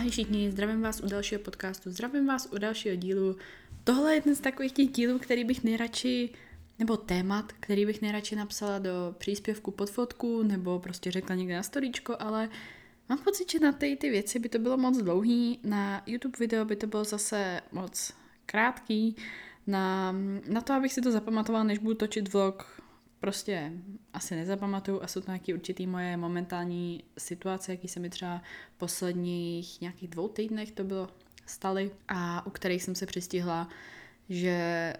Ahoj 0.00 0.10
všichni, 0.10 0.50
zdravím 0.50 0.82
vás 0.82 1.00
u 1.00 1.06
dalšího 1.06 1.40
podcastu, 1.40 1.90
zdravím 1.90 2.26
vás 2.26 2.48
u 2.52 2.58
dalšího 2.58 2.96
dílu. 2.96 3.36
Tohle 3.84 4.12
je 4.12 4.16
jeden 4.16 4.34
z 4.34 4.40
takových 4.40 4.72
těch 4.72 4.88
dílů, 4.88 5.18
který 5.18 5.44
bych 5.44 5.64
nejradši, 5.64 6.30
nebo 6.78 6.96
témat, 6.96 7.52
který 7.60 7.86
bych 7.86 8.02
nejradši 8.02 8.36
napsala 8.36 8.78
do 8.78 9.14
příspěvku 9.18 9.70
pod 9.70 9.90
fotku, 9.90 10.42
nebo 10.42 10.78
prostě 10.78 11.10
řekla 11.10 11.36
někde 11.36 11.56
na 11.56 11.62
storíčko, 11.62 12.16
ale 12.18 12.48
mám 13.08 13.18
pocit, 13.18 13.50
že 13.50 13.58
na 13.58 13.72
ty, 13.72 13.96
ty 13.96 14.10
věci 14.10 14.38
by 14.38 14.48
to 14.48 14.58
bylo 14.58 14.76
moc 14.76 14.98
dlouhý, 14.98 15.60
na 15.64 16.02
YouTube 16.06 16.38
video 16.38 16.64
by 16.64 16.76
to 16.76 16.86
bylo 16.86 17.04
zase 17.04 17.60
moc 17.72 18.12
krátký, 18.46 19.16
na, 19.66 20.14
na 20.48 20.60
to, 20.60 20.72
abych 20.72 20.92
si 20.92 21.00
to 21.00 21.12
zapamatovala, 21.12 21.64
než 21.64 21.78
budu 21.78 21.94
točit 21.94 22.32
vlog, 22.32 22.79
prostě 23.20 23.72
asi 24.12 24.36
nezapamatuju 24.36 25.02
a 25.02 25.06
jsou 25.06 25.20
to 25.20 25.30
nějaké 25.30 25.54
určitý 25.54 25.86
moje 25.86 26.16
momentální 26.16 27.04
situace, 27.18 27.72
jaký 27.72 27.88
se 27.88 28.00
mi 28.00 28.10
třeba 28.10 28.42
posledních 28.76 29.80
nějakých 29.80 30.08
dvou 30.08 30.28
týdnech 30.28 30.72
to 30.72 30.84
bylo 30.84 31.08
staly 31.46 31.90
a 32.08 32.46
u 32.46 32.50
kterých 32.50 32.82
jsem 32.82 32.94
se 32.94 33.06
přistihla, 33.06 33.68
že 34.28 34.94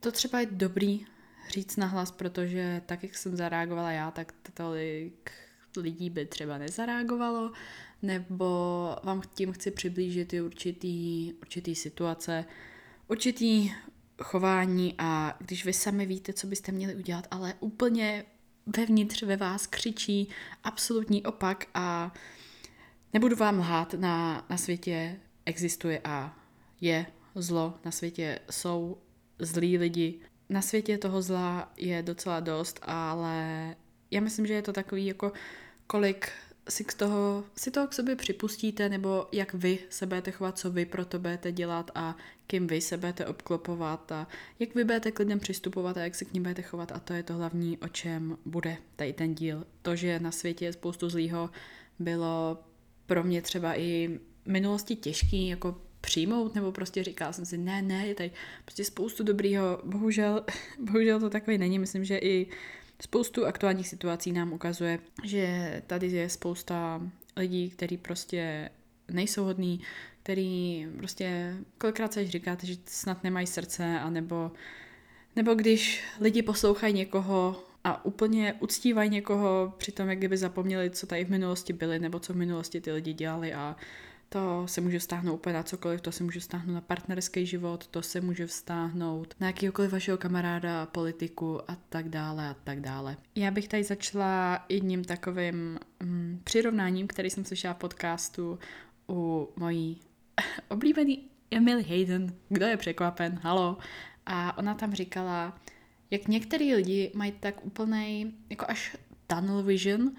to 0.00 0.12
třeba 0.12 0.40
je 0.40 0.46
dobrý 0.46 1.06
říct 1.48 1.76
nahlas, 1.76 2.10
protože 2.10 2.82
tak, 2.86 3.02
jak 3.02 3.14
jsem 3.14 3.36
zareagovala 3.36 3.90
já, 3.90 4.10
tak 4.10 4.34
tolik 4.54 5.30
lidí 5.76 6.10
by 6.10 6.26
třeba 6.26 6.58
nezareagovalo, 6.58 7.52
nebo 8.02 8.46
vám 9.02 9.22
tím 9.34 9.52
chci 9.52 9.70
přiblížit 9.70 10.32
i 10.32 10.40
určitý, 10.40 11.32
určitý 11.32 11.74
situace, 11.74 12.44
určitý 13.08 13.72
chování 14.22 14.94
a 14.98 15.36
když 15.38 15.64
vy 15.64 15.72
sami 15.72 16.06
víte, 16.06 16.32
co 16.32 16.46
byste 16.46 16.72
měli 16.72 16.94
udělat, 16.94 17.26
ale 17.30 17.54
úplně 17.60 18.24
vevnitř 18.76 19.22
ve 19.22 19.36
vás 19.36 19.66
křičí 19.66 20.28
absolutní 20.64 21.22
opak 21.22 21.66
a 21.74 22.12
nebudu 23.12 23.36
vám 23.36 23.58
lhát, 23.58 23.94
na, 23.94 24.46
na 24.50 24.56
světě 24.56 25.20
existuje 25.46 26.00
a 26.04 26.38
je 26.80 27.06
zlo, 27.34 27.78
na 27.84 27.90
světě 27.90 28.38
jsou 28.50 28.98
zlí 29.38 29.78
lidi, 29.78 30.20
na 30.48 30.62
světě 30.62 30.98
toho 30.98 31.22
zla 31.22 31.72
je 31.76 32.02
docela 32.02 32.40
dost, 32.40 32.80
ale 32.82 33.76
já 34.10 34.20
myslím, 34.20 34.46
že 34.46 34.54
je 34.54 34.62
to 34.62 34.72
takový 34.72 35.06
jako 35.06 35.32
kolik 35.86 36.28
si, 36.68 36.84
k 36.84 36.94
toho, 36.94 37.44
si 37.56 37.70
toho 37.70 37.86
k 37.86 37.92
sobě 37.92 38.16
připustíte, 38.16 38.88
nebo 38.88 39.26
jak 39.32 39.54
vy 39.54 39.78
se 39.90 40.06
budete 40.06 40.30
chovat, 40.30 40.58
co 40.58 40.70
vy 40.70 40.84
pro 40.84 41.04
to 41.04 41.18
budete 41.18 41.52
dělat 41.52 41.90
a 41.94 42.16
kým 42.46 42.66
vy 42.66 42.80
se 42.80 42.96
budete 42.96 43.26
obklopovat 43.26 44.12
a 44.12 44.28
jak 44.58 44.74
vy 44.74 44.84
budete 44.84 45.12
k 45.12 45.18
lidem 45.18 45.40
přistupovat 45.40 45.96
a 45.96 46.00
jak 46.00 46.14
se 46.14 46.24
k 46.24 46.32
ním 46.32 46.42
budete 46.42 46.62
chovat. 46.62 46.92
A 46.92 46.98
to 46.98 47.12
je 47.12 47.22
to 47.22 47.34
hlavní, 47.34 47.78
o 47.78 47.88
čem 47.88 48.38
bude 48.44 48.76
tady 48.96 49.12
ten 49.12 49.34
díl. 49.34 49.66
To, 49.82 49.96
že 49.96 50.20
na 50.20 50.30
světě 50.32 50.64
je 50.64 50.72
spoustu 50.72 51.08
zlýho, 51.08 51.50
bylo 51.98 52.58
pro 53.06 53.24
mě 53.24 53.42
třeba 53.42 53.78
i 53.78 54.18
v 54.44 54.50
minulosti 54.50 54.96
těžký 54.96 55.48
jako 55.48 55.80
přijmout, 56.00 56.54
nebo 56.54 56.72
prostě 56.72 57.04
říkala 57.04 57.32
jsem 57.32 57.46
si, 57.46 57.58
ne, 57.58 57.82
ne, 57.82 58.06
je 58.06 58.14
tady 58.14 58.30
prostě 58.64 58.84
spoustu 58.84 59.24
dobrýho, 59.24 59.80
bohužel, 59.84 60.44
bohužel 60.78 61.20
to 61.20 61.30
takový 61.30 61.58
není, 61.58 61.78
myslím, 61.78 62.04
že 62.04 62.18
i 62.18 62.46
spoustu 63.02 63.46
aktuálních 63.46 63.88
situací 63.88 64.32
nám 64.32 64.52
ukazuje, 64.52 64.98
že 65.24 65.82
tady 65.86 66.06
je 66.06 66.28
spousta 66.28 67.00
lidí, 67.36 67.70
kteří 67.70 67.96
prostě 67.96 68.70
nejsou 69.10 69.44
hodní, 69.44 69.80
který 70.22 70.86
prostě 70.96 71.56
kolikrát 71.78 72.12
se 72.12 72.26
říkáte, 72.26 72.66
že 72.66 72.76
snad 72.86 73.24
nemají 73.24 73.46
srdce, 73.46 74.00
anebo 74.00 74.52
nebo 75.36 75.54
když 75.54 76.04
lidi 76.20 76.42
poslouchají 76.42 76.94
někoho 76.94 77.64
a 77.84 78.04
úplně 78.04 78.54
uctívají 78.60 79.10
někoho, 79.10 79.74
přitom 79.78 80.08
jak 80.08 80.18
kdyby 80.18 80.36
zapomněli, 80.36 80.90
co 80.90 81.06
tady 81.06 81.24
v 81.24 81.30
minulosti 81.30 81.72
byli, 81.72 81.98
nebo 81.98 82.18
co 82.18 82.32
v 82.32 82.36
minulosti 82.36 82.80
ty 82.80 82.92
lidi 82.92 83.12
dělali 83.12 83.54
a 83.54 83.76
to 84.32 84.68
se 84.68 84.80
může 84.80 84.98
vztáhnout 84.98 85.34
úplně 85.34 85.52
na 85.52 85.62
cokoliv, 85.62 86.00
to 86.00 86.12
se 86.12 86.24
může 86.24 86.40
vztáhnout 86.40 86.74
na 86.74 86.80
partnerský 86.80 87.46
život, 87.46 87.86
to 87.86 88.02
se 88.02 88.20
může 88.20 88.46
vztáhnout 88.46 89.34
na 89.40 89.46
jakýkoliv 89.46 89.92
vašeho 89.92 90.18
kamaráda, 90.18 90.86
politiku 90.86 91.70
a 91.70 91.76
tak 91.88 92.08
dále 92.08 92.48
a 92.48 92.54
tak 92.64 92.80
dále. 92.80 93.16
Já 93.34 93.50
bych 93.50 93.68
tady 93.68 93.84
začala 93.84 94.64
jedním 94.68 95.04
takovým 95.04 95.78
mm, 96.02 96.40
přirovnáním, 96.44 97.06
který 97.06 97.30
jsem 97.30 97.44
slyšela 97.44 97.74
v 97.74 97.78
podcastu 97.78 98.58
u 99.08 99.48
mojí 99.56 100.00
oblíbený 100.68 101.28
Emily 101.50 101.82
Hayden. 101.82 102.34
Kdo 102.48 102.66
je 102.66 102.76
překvapen? 102.76 103.40
Halo. 103.42 103.78
A 104.26 104.58
ona 104.58 104.74
tam 104.74 104.94
říkala, 104.94 105.58
jak 106.10 106.28
některý 106.28 106.74
lidi 106.74 107.12
mají 107.14 107.32
tak 107.32 107.64
úplnej, 107.64 108.32
jako 108.50 108.64
až 108.68 108.96
tunnel 109.26 109.62
vision, 109.62 110.12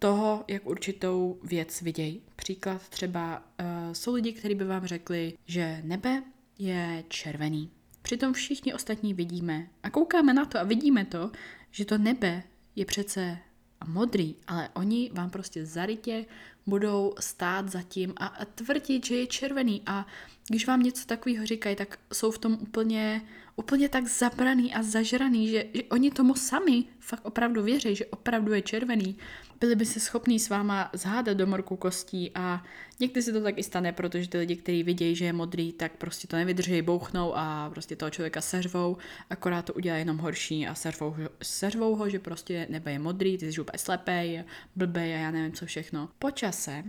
toho, 0.00 0.44
jak 0.48 0.66
určitou 0.66 1.38
věc 1.42 1.82
vidějí. 1.82 2.22
Příklad 2.36 2.88
třeba 2.88 3.38
uh, 3.38 3.92
jsou 3.92 4.14
lidi, 4.14 4.32
kteří 4.32 4.54
by 4.54 4.64
vám 4.64 4.86
řekli, 4.86 5.34
že 5.46 5.80
nebe 5.84 6.22
je 6.58 7.04
červený. 7.08 7.70
Přitom 8.02 8.32
všichni 8.32 8.74
ostatní 8.74 9.14
vidíme 9.14 9.66
a 9.82 9.90
koukáme 9.90 10.34
na 10.34 10.44
to 10.44 10.58
a 10.58 10.64
vidíme 10.64 11.04
to, 11.04 11.30
že 11.70 11.84
to 11.84 11.98
nebe 11.98 12.42
je 12.76 12.84
přece 12.84 13.38
modrý, 13.86 14.36
ale 14.46 14.68
oni 14.74 15.10
vám 15.14 15.30
prostě 15.30 15.66
zarytě 15.66 16.24
budou 16.66 17.14
stát 17.20 17.68
zatím 17.68 18.14
a 18.16 18.44
tvrdit, 18.54 19.06
že 19.06 19.16
je 19.16 19.26
červený 19.26 19.82
a 19.86 20.06
když 20.50 20.66
vám 20.66 20.82
něco 20.82 21.06
takového 21.06 21.46
říkají, 21.46 21.76
tak 21.76 21.98
jsou 22.12 22.30
v 22.30 22.38
tom 22.38 22.58
úplně, 22.60 23.22
úplně 23.56 23.88
tak 23.88 24.08
zabraný 24.08 24.74
a 24.74 24.82
zažraný, 24.82 25.48
že, 25.48 25.64
že 25.74 25.82
oni 25.82 26.10
tomu 26.10 26.34
sami 26.34 26.84
fakt 27.00 27.24
opravdu 27.24 27.62
věří, 27.62 27.96
že 27.96 28.06
opravdu 28.06 28.52
je 28.52 28.62
červený 28.62 29.16
byli 29.60 29.76
by 29.76 29.86
se 29.86 30.00
schopní 30.00 30.40
s 30.40 30.48
váma 30.48 30.90
zhádat 30.92 31.36
do 31.36 31.46
morku 31.46 31.76
kostí 31.76 32.30
a 32.34 32.64
někdy 33.00 33.22
se 33.22 33.32
to 33.32 33.40
tak 33.40 33.58
i 33.58 33.62
stane, 33.62 33.92
protože 33.92 34.28
ty 34.28 34.38
lidi, 34.38 34.56
kteří 34.56 34.82
vidějí, 34.82 35.16
že 35.16 35.24
je 35.24 35.32
modrý, 35.32 35.72
tak 35.72 35.92
prostě 35.96 36.28
to 36.28 36.36
nevydrží, 36.36 36.82
bouchnou 36.82 37.36
a 37.36 37.70
prostě 37.70 37.96
toho 37.96 38.10
člověka 38.10 38.40
seřvou, 38.40 38.96
akorát 39.30 39.64
to 39.64 39.74
udělá 39.74 39.96
jenom 39.96 40.18
horší 40.18 40.66
a 40.66 40.74
seřvou, 40.74 41.14
seřvou 41.42 41.96
ho, 41.96 42.08
že 42.08 42.18
prostě 42.18 42.66
nebe 42.70 42.92
je 42.92 42.98
modrý, 42.98 43.38
ty 43.38 43.52
jsi 43.52 43.60
úplně 43.60 43.78
slepej, 43.78 44.44
blbej 44.76 45.14
a 45.14 45.18
já 45.18 45.30
nevím 45.30 45.52
co 45.52 45.66
všechno. 45.66 46.08
Po 46.18 46.30
čase 46.30 46.84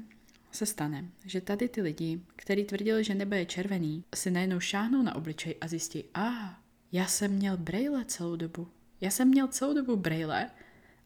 se 0.51 0.65
stane, 0.65 1.05
že 1.25 1.41
tady 1.41 1.69
ty 1.69 1.81
lidi, 1.81 2.21
kteří 2.35 2.63
tvrdili, 2.63 3.03
že 3.03 3.15
nebe 3.15 3.39
je 3.39 3.45
červený, 3.45 4.03
si 4.15 4.31
najednou 4.31 4.59
šáhnou 4.59 5.01
na 5.01 5.15
obličej 5.15 5.55
a 5.61 5.67
zjistí, 5.67 6.03
a 6.13 6.27
ah, 6.27 6.55
já 6.91 7.05
jsem 7.05 7.31
měl 7.31 7.57
brejle 7.57 8.05
celou 8.05 8.35
dobu. 8.35 8.67
Já 9.01 9.09
jsem 9.09 9.27
měl 9.27 9.47
celou 9.47 9.73
dobu 9.73 9.95
brejle 9.95 10.49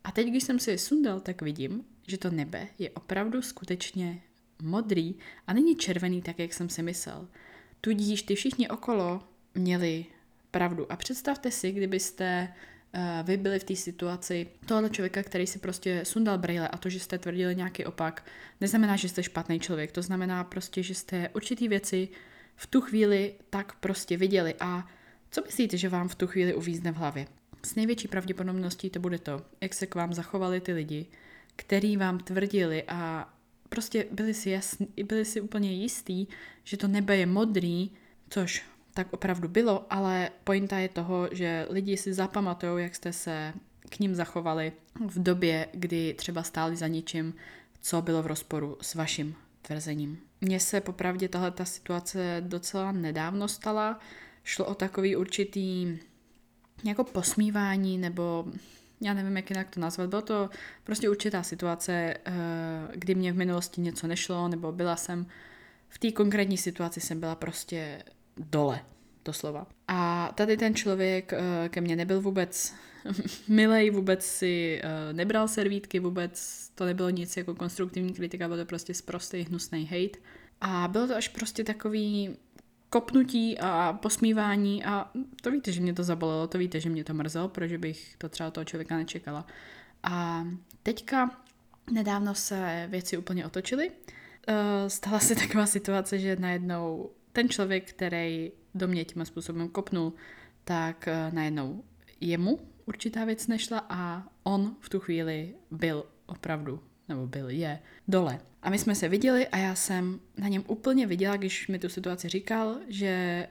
a 0.04 0.12
teď, 0.12 0.28
když 0.28 0.44
jsem 0.44 0.60
si 0.60 0.72
je 0.72 0.78
sundal, 0.78 1.20
tak 1.20 1.42
vidím, 1.42 1.86
že 2.08 2.18
to 2.18 2.32
nebe 2.32 2.68
je 2.80 2.90
opravdu 2.90 3.42
skutečně 3.42 4.22
modrý 4.62 5.16
a 5.48 5.54
není 5.54 5.76
červený 5.76 6.22
tak, 6.22 6.40
jak 6.40 6.54
jsem 6.54 6.70
si 6.70 6.84
myslel. 6.84 7.28
Tudíž 7.82 8.22
ty 8.22 8.36
všichni 8.36 8.70
okolo 8.70 9.24
měli 9.56 10.06
pravdu. 10.52 10.92
A 10.92 10.96
představte 10.96 11.52
si, 11.52 11.72
kdybyste 11.72 12.54
vy 13.24 13.38
byli 13.38 13.60
v 13.60 13.64
té 13.64 13.76
situaci 13.76 14.48
tohoto 14.66 14.90
člověka, 14.90 15.24
který 15.24 15.48
si 15.48 15.60
prostě 15.60 16.06
sundal 16.06 16.38
brýle 16.38 16.68
a 16.68 16.78
to, 16.78 16.90
že 16.90 17.00
jste 17.00 17.18
tvrdili 17.18 17.56
nějaký 17.56 17.86
opak, 17.86 18.26
neznamená, 18.62 18.96
že 18.96 19.10
jste 19.10 19.24
špatný 19.24 19.60
člověk. 19.60 19.92
To 19.92 20.02
znamená 20.02 20.44
prostě, 20.44 20.84
že 20.84 20.96
jste 20.96 21.30
určitý 21.30 21.68
věci 21.68 22.08
v 22.56 22.68
tu 22.68 22.82
chvíli 22.82 23.34
tak 23.50 23.76
prostě 23.80 24.18
viděli. 24.18 24.56
A 24.60 24.88
co 25.32 25.42
myslíte, 25.42 25.78
že 25.78 25.90
vám 25.90 26.08
v 26.08 26.16
tu 26.16 26.28
chvíli 26.28 26.54
uvízne 26.54 26.92
v 26.92 26.96
hlavě? 26.96 27.28
S 27.64 27.76
největší 27.76 28.08
pravděpodobností 28.08 28.90
to 28.90 29.00
bude 29.00 29.20
to, 29.20 29.42
jak 29.62 29.74
se 29.74 29.88
k 29.88 29.96
vám 29.96 30.14
zachovali 30.14 30.62
ty 30.62 30.74
lidi, 30.74 31.06
který 31.56 31.98
vám 31.98 32.20
tvrdili 32.20 32.84
a 32.84 33.30
prostě 33.70 34.06
byli 34.12 34.34
si, 34.34 34.50
jasný, 34.50 34.88
byli 35.04 35.26
si 35.26 35.42
úplně 35.42 35.74
jistý, 35.74 36.28
že 36.64 36.78
to 36.78 36.88
nebe 36.88 37.18
je 37.18 37.26
modrý, 37.26 37.92
což 38.30 38.64
tak 38.96 39.14
opravdu 39.14 39.48
bylo, 39.48 39.86
ale 39.90 40.30
pointa 40.44 40.78
je 40.78 40.90
toho, 40.90 41.30
že 41.32 41.68
lidi 41.70 41.98
si 41.98 42.14
zapamatují, 42.14 42.84
jak 42.84 42.96
jste 42.96 43.14
se 43.14 43.54
k 43.90 44.00
ním 44.00 44.16
zachovali 44.16 44.72
v 45.08 45.24
době, 45.24 45.68
kdy 45.74 46.14
třeba 46.14 46.44
stáli 46.44 46.76
za 46.76 46.88
ničím, 46.88 47.34
co 47.82 48.02
bylo 48.02 48.24
v 48.24 48.28
rozporu 48.28 48.78
s 48.82 48.96
vaším 48.96 49.36
tvrzením. 49.62 50.20
Mně 50.42 50.60
se 50.60 50.82
popravdě 50.82 51.28
tahle 51.28 51.52
ta 51.52 51.66
situace 51.66 52.38
docela 52.40 52.92
nedávno 52.92 53.48
stala. 53.48 54.00
Šlo 54.44 54.66
o 54.66 54.76
takový 54.76 55.16
určitý 55.16 55.98
jako 56.84 57.04
posmívání 57.04 57.98
nebo 57.98 58.46
já 59.02 59.14
nevím, 59.14 59.38
jak 59.38 59.50
jinak 59.50 59.70
to 59.70 59.80
nazvat. 59.80 60.10
Bylo 60.10 60.22
to 60.22 60.50
prostě 60.84 61.10
určitá 61.10 61.44
situace, 61.44 61.94
eh, 61.94 62.34
kdy 62.96 63.16
mě 63.16 63.34
v 63.34 63.38
minulosti 63.38 63.82
něco 63.82 64.08
nešlo, 64.08 64.48
nebo 64.48 64.72
byla 64.72 64.96
jsem 64.96 65.28
v 65.90 66.00
té 66.00 66.12
konkrétní 66.12 66.58
situaci 66.58 67.02
jsem 67.02 67.20
byla 67.20 67.36
prostě 67.36 68.04
dole, 68.38 68.82
doslova. 69.26 69.68
A 69.88 70.32
tady 70.36 70.58
ten 70.58 70.76
člověk 70.76 71.34
eh, 71.34 71.70
ke 71.70 71.82
mně 71.82 71.96
nebyl 71.96 72.22
vůbec 72.22 72.74
milej, 73.48 73.90
vůbec 73.90 74.26
si 74.26 74.82
eh, 74.84 75.14
nebral 75.14 75.48
servítky, 75.48 76.00
vůbec 76.00 76.66
to 76.76 76.86
nebylo 76.86 77.10
nic 77.10 77.38
jako 77.38 77.56
konstruktivní 77.56 78.14
kritika, 78.14 78.48
bylo 78.48 78.60
to 78.60 78.66
prostě 78.66 78.94
sprostý, 78.94 79.42
hnusný 79.42 79.86
hate. 79.86 80.20
A 80.62 80.88
bylo 80.88 81.08
to 81.08 81.16
až 81.16 81.28
prostě 81.28 81.64
takový 81.64 82.36
kopnutí 82.90 83.60
a 83.60 84.00
posmívání 84.02 84.86
a 84.86 85.12
to 85.42 85.52
víte, 85.52 85.72
že 85.72 85.82
mě 85.82 85.94
to 85.94 86.04
zabolelo, 86.04 86.48
to 86.48 86.58
víte, 86.58 86.80
že 86.80 86.90
mě 86.90 87.04
to 87.04 87.14
mrzelo, 87.14 87.50
protože 87.50 87.78
bych 87.78 88.16
to 88.18 88.30
třeba 88.30 88.52
toho 88.52 88.66
člověka 88.66 88.98
nečekala. 88.98 89.46
A 90.04 90.46
teďka 90.84 91.42
nedávno 91.92 92.36
se 92.36 92.88
věci 92.90 93.18
úplně 93.18 93.46
otočily. 93.46 93.92
stala 94.88 95.20
se 95.20 95.36
taková 95.36 95.66
situace, 95.66 96.20
že 96.20 96.36
najednou 96.36 97.10
ten 97.36 97.50
člověk, 97.50 97.90
který 97.90 98.52
do 98.76 98.88
mě 98.88 99.06
tím 99.06 99.26
způsobem 99.26 99.70
kopnul, 99.70 100.14
tak 100.64 101.08
uh, 101.08 101.34
najednou 101.34 101.84
jemu 102.22 102.60
určitá 102.86 103.26
věc 103.26 103.48
nešla 103.48 103.86
a 103.90 104.28
on 104.44 104.76
v 104.80 104.90
tu 104.90 105.00
chvíli 105.00 105.56
byl 105.72 106.06
opravdu, 106.26 106.80
nebo 107.10 107.28
byl, 107.28 107.50
je, 107.50 107.80
dole. 108.08 108.40
A 108.62 108.70
my 108.70 108.80
jsme 108.80 108.96
se 108.96 109.10
viděli 109.10 109.48
a 109.48 109.58
já 109.58 109.76
jsem 109.76 110.20
na 110.38 110.48
něm 110.48 110.64
úplně 110.68 111.08
viděla, 111.08 111.38
když 111.38 111.68
mi 111.68 111.80
tu 111.80 111.90
situaci 111.90 112.30
říkal, 112.30 112.78
že 112.88 113.48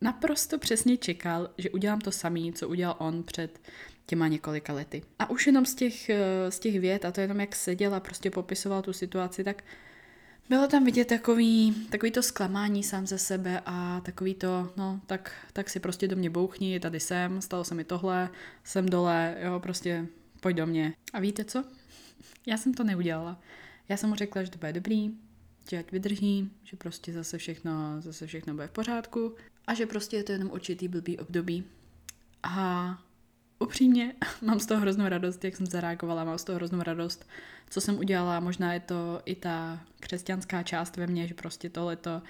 naprosto 0.00 0.58
přesně 0.58 0.96
čekal, 0.96 1.50
že 1.58 1.70
udělám 1.70 2.00
to 2.00 2.12
samý, 2.12 2.52
co 2.52 2.68
udělal 2.68 2.96
on 2.98 3.22
před 3.22 3.60
těma 4.06 4.28
několika 4.28 4.72
lety. 4.72 5.02
A 5.18 5.30
už 5.30 5.46
jenom 5.46 5.66
z 5.66 5.74
těch, 5.74 6.10
eh, 6.10 6.50
z 6.50 6.58
těch 6.58 6.80
vět, 6.80 7.04
a 7.04 7.12
to 7.12 7.20
jenom 7.20 7.40
jak 7.40 7.56
seděl 7.56 7.94
a 7.94 8.00
prostě 8.00 8.30
popisoval 8.30 8.82
tu 8.82 8.92
situaci, 8.92 9.44
tak 9.44 9.64
bylo 10.50 10.68
tam 10.68 10.84
vidět 10.84 11.04
takový, 11.04 11.74
takový 11.90 12.12
to 12.12 12.22
zklamání 12.22 12.82
sám 12.82 13.06
ze 13.06 13.18
sebe 13.18 13.62
a 13.66 14.00
takový 14.00 14.34
to, 14.34 14.72
no, 14.76 15.00
tak, 15.06 15.32
tak 15.52 15.70
si 15.70 15.80
prostě 15.80 16.08
do 16.08 16.16
mě 16.16 16.30
bouchni, 16.30 16.80
tady 16.80 17.00
jsem, 17.00 17.42
stalo 17.42 17.64
se 17.64 17.74
mi 17.74 17.84
tohle, 17.84 18.30
jsem 18.64 18.88
dole, 18.88 19.36
jo, 19.42 19.60
prostě 19.60 20.06
pojď 20.40 20.56
do 20.56 20.66
mě. 20.66 20.94
A 21.12 21.20
víte 21.20 21.44
co? 21.44 21.64
Já 22.46 22.56
jsem 22.56 22.74
to 22.74 22.84
neudělala. 22.84 23.40
Já 23.88 23.96
jsem 23.96 24.08
mu 24.08 24.16
řekla, 24.16 24.42
že 24.42 24.50
to 24.50 24.58
bude 24.58 24.72
dobrý, 24.72 25.10
že 25.70 25.78
ať 25.78 25.92
vydrží, 25.92 26.50
že 26.64 26.76
prostě 26.76 27.12
zase 27.12 27.38
všechno, 27.38 27.72
zase 28.00 28.26
všechno 28.26 28.54
bude 28.54 28.66
v 28.66 28.70
pořádku 28.70 29.34
a 29.66 29.74
že 29.74 29.86
prostě 29.86 30.16
je 30.16 30.24
to 30.24 30.32
jenom 30.32 30.50
určitý 30.50 30.88
blbý 30.88 31.18
období. 31.18 31.64
A 32.42 32.98
upřímně 33.60 34.14
mám 34.42 34.60
z 34.60 34.66
toho 34.66 34.80
hroznou 34.80 35.08
radost, 35.08 35.44
jak 35.44 35.56
jsem 35.56 35.66
zareagovala, 35.66 36.24
mám 36.24 36.38
z 36.38 36.44
toho 36.44 36.56
hroznou 36.56 36.82
radost, 36.82 37.28
co 37.70 37.80
jsem 37.80 37.98
udělala. 37.98 38.40
Možná 38.40 38.74
je 38.74 38.80
to 38.80 39.22
i 39.24 39.34
ta 39.34 39.80
křesťanská 40.00 40.62
část 40.62 40.96
ve 40.96 41.06
mně, 41.06 41.26
že 41.26 41.34
prostě 41.34 41.70
tohleto 41.70 42.22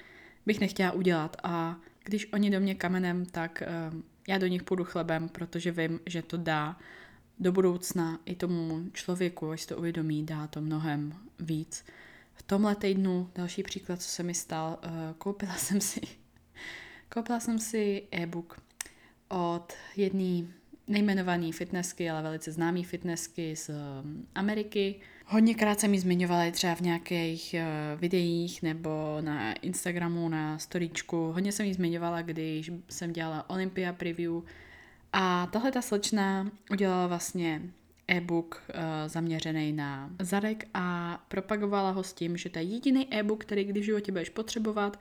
bych 0.46 0.60
nechtěla 0.60 0.92
udělat. 0.92 1.36
A 1.42 1.76
když 2.04 2.32
oni 2.32 2.50
do 2.50 2.60
mě 2.60 2.74
kamenem, 2.74 3.26
tak 3.26 3.62
um, 3.92 4.04
já 4.28 4.38
do 4.38 4.46
nich 4.46 4.62
půjdu 4.62 4.84
chlebem, 4.84 5.28
protože 5.28 5.70
vím, 5.70 6.00
že 6.06 6.22
to 6.22 6.36
dá 6.36 6.76
do 7.38 7.52
budoucna 7.52 8.20
i 8.24 8.34
tomu 8.34 8.90
člověku, 8.92 9.50
až 9.50 9.66
to 9.66 9.76
uvědomí, 9.76 10.26
dá 10.26 10.46
to 10.46 10.60
mnohem 10.60 11.14
víc. 11.38 11.84
V 12.34 12.42
tomhle 12.42 12.74
týdnu, 12.74 13.30
další 13.34 13.62
příklad, 13.62 14.02
co 14.02 14.08
se 14.08 14.22
mi 14.22 14.34
stal, 14.34 14.78
uh, 14.84 14.90
koupila 15.18 15.54
jsem 15.54 15.80
si 15.80 16.00
koupila 17.08 17.40
jsem 17.40 17.58
si 17.58 18.02
e-book 18.12 18.60
od 19.28 19.72
jedné 19.96 20.59
nejmenované 20.90 21.52
fitnessky, 21.52 22.10
ale 22.10 22.22
velice 22.22 22.52
známé 22.52 22.82
fitnessky 22.82 23.56
z 23.56 23.68
um, 23.68 24.26
Ameriky. 24.34 25.00
Hodněkrát 25.26 25.80
jsem 25.80 25.94
ji 25.94 26.00
zmiňovala 26.00 26.50
třeba 26.50 26.74
v 26.74 26.80
nějakých 26.80 27.54
uh, 27.58 28.00
videích 28.00 28.62
nebo 28.62 29.18
na 29.20 29.52
Instagramu, 29.52 30.28
na 30.28 30.58
storíčku. 30.58 31.32
Hodně 31.32 31.52
jsem 31.52 31.66
ji 31.66 31.74
zmiňovala, 31.74 32.22
když 32.22 32.70
jsem 32.88 33.12
dělala 33.12 33.50
Olympia 33.50 33.92
preview. 33.92 34.32
A 35.12 35.46
tahle 35.46 35.72
ta 35.72 35.82
slečna 35.82 36.50
udělala 36.70 37.06
vlastně 37.06 37.62
e-book 38.08 38.62
uh, 38.68 38.80
zaměřený 39.06 39.72
na 39.72 40.10
zadek 40.18 40.68
a 40.74 41.18
propagovala 41.28 41.90
ho 41.90 42.02
s 42.02 42.12
tím, 42.12 42.36
že 42.36 42.48
to 42.48 42.58
je 42.58 42.64
jediný 42.64 43.14
e-book, 43.14 43.44
který 43.44 43.64
když 43.64 43.82
v 43.82 43.86
životě 43.86 44.12
budeš 44.12 44.28
potřebovat 44.28 45.00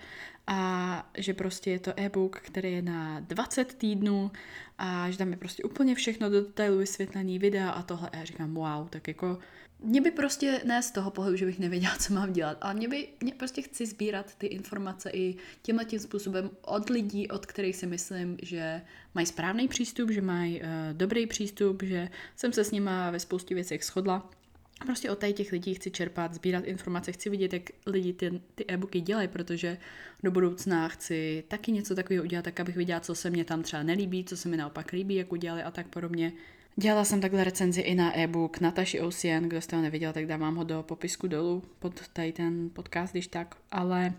a 0.51 1.11
že 1.17 1.33
prostě 1.33 1.71
je 1.71 1.79
to 1.79 1.99
e-book, 1.99 2.39
který 2.39 2.73
je 2.73 2.81
na 2.81 3.19
20 3.19 3.73
týdnů 3.73 4.31
a 4.77 5.11
že 5.11 5.17
tam 5.17 5.31
je 5.31 5.37
prostě 5.37 5.63
úplně 5.63 5.95
všechno 5.95 6.29
do 6.29 6.41
detailu 6.41 6.77
vysvětlený 6.77 7.39
videa 7.39 7.69
a 7.69 7.83
tohle. 7.83 8.09
A 8.09 8.17
já 8.17 8.25
říkám, 8.25 8.53
wow, 8.53 8.89
tak 8.89 9.07
jako 9.07 9.37
mě 9.79 10.01
by 10.01 10.11
prostě 10.11 10.61
ne 10.65 10.83
z 10.83 10.91
toho 10.91 11.11
pohledu, 11.11 11.37
že 11.37 11.45
bych 11.45 11.59
nevěděla, 11.59 11.95
co 11.99 12.13
mám 12.13 12.33
dělat, 12.33 12.57
ale 12.61 12.73
mě 12.73 12.87
by, 12.87 13.07
mě 13.21 13.33
prostě 13.33 13.61
chci 13.61 13.85
sbírat 13.85 14.35
ty 14.35 14.47
informace 14.47 15.09
i 15.13 15.35
tímhle 15.61 15.85
tím 15.85 15.99
způsobem 15.99 16.49
od 16.61 16.89
lidí, 16.89 17.27
od 17.27 17.45
kterých 17.45 17.75
si 17.75 17.87
myslím, 17.87 18.37
že 18.41 18.81
mají 19.15 19.27
správný 19.27 19.67
přístup, 19.67 20.09
že 20.09 20.21
mají 20.21 20.61
uh, 20.61 20.67
dobrý 20.93 21.27
přístup, 21.27 21.83
že 21.83 22.09
jsem 22.35 22.53
se 22.53 22.63
s 22.63 22.71
nima 22.71 23.11
ve 23.11 23.19
spoustě 23.19 23.55
věcech 23.55 23.83
shodla. 23.83 24.29
Prostě 24.85 25.11
od 25.11 25.23
těch 25.33 25.51
lidí 25.51 25.73
chci 25.73 25.91
čerpat, 25.91 26.33
sbírat 26.33 26.65
informace, 26.65 27.11
chci 27.11 27.29
vidět, 27.29 27.53
jak 27.53 27.63
lidi 27.85 28.13
ty, 28.13 28.41
ty 28.55 28.65
e-booky 28.67 29.01
dělají, 29.01 29.27
protože 29.27 29.77
do 30.23 30.31
budoucna 30.31 30.87
chci 30.87 31.43
taky 31.47 31.71
něco 31.71 31.95
takového 31.95 32.23
udělat, 32.23 32.45
tak 32.45 32.59
abych 32.59 32.75
viděla, 32.75 32.99
co 32.99 33.15
se 33.15 33.29
mě 33.29 33.45
tam 33.45 33.63
třeba 33.63 33.83
nelíbí, 33.83 34.23
co 34.23 34.37
se 34.37 34.49
mi 34.49 34.57
naopak 34.57 34.91
líbí, 34.91 35.15
jak 35.15 35.31
udělali 35.31 35.63
a 35.63 35.71
tak 35.71 35.87
podobně. 35.87 36.33
Dělala 36.75 37.05
jsem 37.05 37.21
takhle 37.21 37.43
recenzi 37.43 37.81
i 37.81 37.95
na 37.95 38.17
e-book 38.19 38.59
Nataši 38.59 39.01
Ocean, 39.01 39.43
kdo 39.43 39.61
jste 39.61 39.75
ho 39.75 39.81
neviděl, 39.81 40.13
tak 40.13 40.25
dávám 40.25 40.55
ho 40.55 40.63
do 40.63 40.83
popisku 40.83 41.27
dolů 41.27 41.63
pod 41.79 42.07
tady 42.07 42.31
ten 42.31 42.69
podcast, 42.73 43.13
když 43.13 43.27
tak, 43.27 43.55
ale 43.71 44.13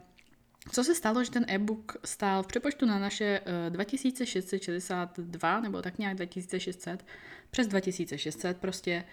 co 0.73 0.85
se 0.85 0.95
stalo, 0.95 1.25
že 1.25 1.31
ten 1.31 1.45
e-book 1.49 1.97
stál 2.05 2.43
v 2.43 2.47
přepočtu 2.47 2.87
na 2.87 2.99
naše 2.99 3.41
uh, 3.41 3.47
eh, 3.67 3.71
2662, 3.71 5.61
nebo 5.61 5.83
tak 5.83 5.99
nějak 5.99 6.17
2600, 6.17 7.07
přes 7.51 7.67
2600 7.67 8.57
prostě, 8.57 9.05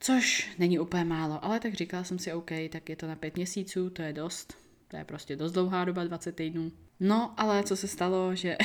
což 0.00 0.50
není 0.58 0.78
úplně 0.78 1.04
málo, 1.04 1.44
ale 1.44 1.60
tak 1.60 1.74
říkala 1.74 2.04
jsem 2.04 2.18
si, 2.18 2.32
OK, 2.32 2.50
tak 2.72 2.88
je 2.88 2.96
to 2.96 3.06
na 3.06 3.16
pět 3.16 3.36
měsíců, 3.36 3.90
to 3.90 4.02
je 4.02 4.12
dost, 4.12 4.58
to 4.88 4.96
je 4.96 5.04
prostě 5.04 5.36
dost 5.36 5.52
dlouhá 5.52 5.84
doba, 5.84 6.04
20 6.04 6.36
týdnů. 6.36 6.72
No, 7.00 7.34
ale 7.36 7.62
co 7.62 7.76
se 7.76 7.88
stalo, 7.88 8.34
že 8.34 8.56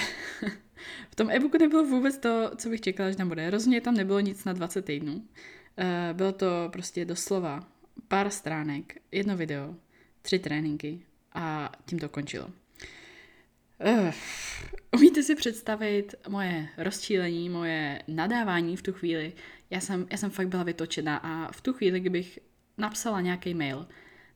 v 1.12 1.16
tom 1.16 1.32
e-booku 1.32 1.58
nebylo 1.58 1.86
vůbec 1.86 2.18
to, 2.18 2.52
co 2.56 2.70
bych 2.70 2.82
čekala, 2.82 3.12
že 3.12 3.18
tam 3.18 3.28
bude. 3.28 3.50
Rozhodně 3.50 3.82
tam 3.82 3.94
nebylo 3.94 4.20
nic 4.20 4.46
na 4.46 4.54
20 4.54 4.86
týdnů. 4.86 5.24
Eh, 5.78 6.14
bylo 6.14 6.32
to 6.32 6.70
prostě 6.72 7.06
doslova 7.06 7.68
pár 8.08 8.30
stránek, 8.30 8.96
jedno 9.12 9.38
video, 9.38 9.76
tři 10.22 10.40
tréninky 10.40 11.02
a 11.34 11.72
tím 11.86 12.00
to 12.00 12.10
končilo. 12.10 12.48
Uh, 13.86 14.12
umíte 14.96 15.24
si 15.24 15.36
představit 15.36 16.16
moje 16.28 16.68
rozčílení, 16.78 17.50
moje 17.50 18.02
nadávání 18.08 18.78
v 18.78 18.82
tu 18.82 18.94
chvíli? 18.94 19.34
Já 19.70 19.80
jsem, 19.80 20.08
já 20.12 20.18
jsem 20.18 20.30
fakt 20.30 20.48
byla 20.48 20.64
vytočená 20.64 21.18
a 21.18 21.52
v 21.52 21.62
tu 21.62 21.74
chvíli, 21.74 22.00
kdybych 22.00 22.40
napsala 22.78 23.22
nějaký 23.22 23.54
mail, 23.54 23.88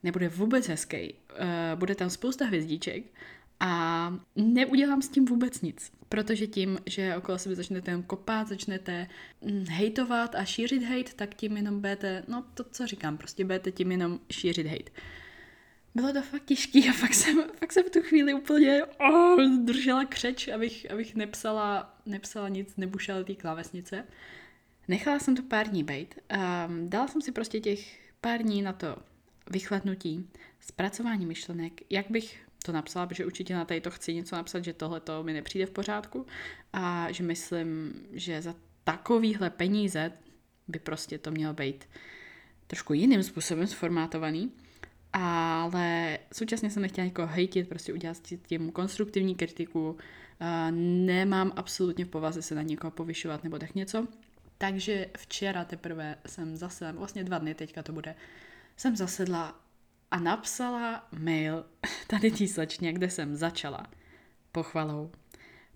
nebude 0.03 0.29
vůbec 0.29 0.67
hezký, 0.67 1.13
uh, 1.13 1.79
bude 1.79 1.95
tam 1.95 2.09
spousta 2.09 2.45
hvězdíček 2.45 3.03
a 3.59 4.13
neudělám 4.35 5.01
s 5.01 5.09
tím 5.09 5.25
vůbec 5.25 5.61
nic. 5.61 5.91
Protože 6.09 6.47
tím, 6.47 6.79
že 6.85 7.15
okolo 7.17 7.38
sebe 7.38 7.55
začnete 7.55 8.03
kopat, 8.07 8.47
začnete 8.47 9.07
hm, 9.45 9.65
hejtovat 9.69 10.36
a 10.36 10.45
šířit 10.45 10.84
hejt, 10.84 11.13
tak 11.13 11.36
tím 11.36 11.57
jenom 11.57 11.81
budete, 11.81 12.24
no 12.27 12.45
to, 12.53 12.63
co 12.63 12.88
říkám, 12.88 13.17
prostě 13.17 13.45
budete 13.45 13.72
tím 13.72 13.91
jenom 13.91 14.19
šířit 14.31 14.67
hejt. 14.67 14.89
Bylo 15.96 16.13
to 16.13 16.22
fakt 16.22 16.46
těžký 16.46 16.89
a 16.89 16.93
fakt 16.93 17.13
jsem, 17.13 17.43
fakt 17.60 17.72
jsem 17.72 17.84
v 17.84 17.89
tu 17.89 18.01
chvíli 18.01 18.34
úplně 18.34 18.84
oh, 18.86 19.41
držela 19.63 20.05
křeč, 20.05 20.48
abych, 20.48 20.91
abych 20.91 21.15
nepsala, 21.15 21.98
nepsala 22.05 22.50
nic, 22.50 22.75
nebušala 22.77 23.24
ty 23.24 23.36
klávesnice. 23.36 24.05
Nechala 24.88 25.19
jsem 25.19 25.36
to 25.36 25.43
pár 25.43 25.67
dní 25.67 25.84
bejt. 25.84 26.15
Um, 26.67 26.89
dala 26.89 27.08
jsem 27.08 27.22
si 27.22 27.31
prostě 27.31 27.60
těch 27.60 28.00
pár 28.22 28.41
dní 28.41 28.62
na 28.62 28.74
to 28.74 28.98
vychladnutí, 29.50 30.29
zpracování 30.60 31.25
myšlenek, 31.25 31.81
jak 31.89 32.12
bych 32.12 32.39
to 32.65 32.72
napsala, 32.72 33.08
protože 33.08 33.25
určitě 33.25 33.55
na 33.55 33.65
tady 33.65 33.81
to 33.81 33.91
chci 33.91 34.13
něco 34.13 34.36
napsat, 34.36 34.63
že 34.63 34.74
tohle 34.74 35.00
to 35.00 35.24
mi 35.24 35.34
nepřijde 35.34 35.65
v 35.65 35.72
pořádku 35.72 36.25
a 36.74 37.12
že 37.12 37.24
myslím, 37.24 37.93
že 38.12 38.41
za 38.41 38.55
takovýhle 38.84 39.50
peníze 39.50 40.12
by 40.67 40.79
prostě 40.79 41.17
to 41.17 41.31
mělo 41.31 41.53
být 41.53 41.86
trošku 42.67 42.93
jiným 42.93 43.24
způsobem 43.24 43.67
sformátovaný, 43.67 44.51
ale 45.13 46.20
současně 46.34 46.70
jsem 46.70 46.82
nechtěla 46.82 47.06
někoho 47.06 47.28
hejtit, 47.28 47.70
prostě 47.70 47.94
udělat 47.94 48.18
s 48.18 48.22
tím 48.48 48.72
konstruktivní 48.72 49.36
kritiku, 49.36 49.98
nemám 50.72 51.51
absolutně 51.56 52.06
v 52.06 52.10
povaze 52.10 52.42
se 52.42 52.56
na 52.56 52.62
někoho 52.62 52.92
povyšovat 52.92 53.44
nebo 53.44 53.60
tak 53.60 53.75
něco, 53.75 54.08
takže 54.58 55.10
včera 55.18 55.66
teprve 55.66 56.16
jsem 56.25 56.58
zase, 56.58 56.92
vlastně 56.92 57.24
dva 57.24 57.38
dny 57.38 57.56
teďka 57.56 57.84
to 57.84 57.94
bude, 57.94 58.16
jsem 58.78 58.96
zasedla 58.96 59.60
a 60.12 60.20
napsala 60.20 61.08
mail 61.20 61.66
tady 62.08 62.32
té 62.32 62.48
slečně, 62.48 62.94
kde 62.94 63.10
jsem 63.10 63.36
začala 63.36 63.88
pochvalou. 64.51 65.12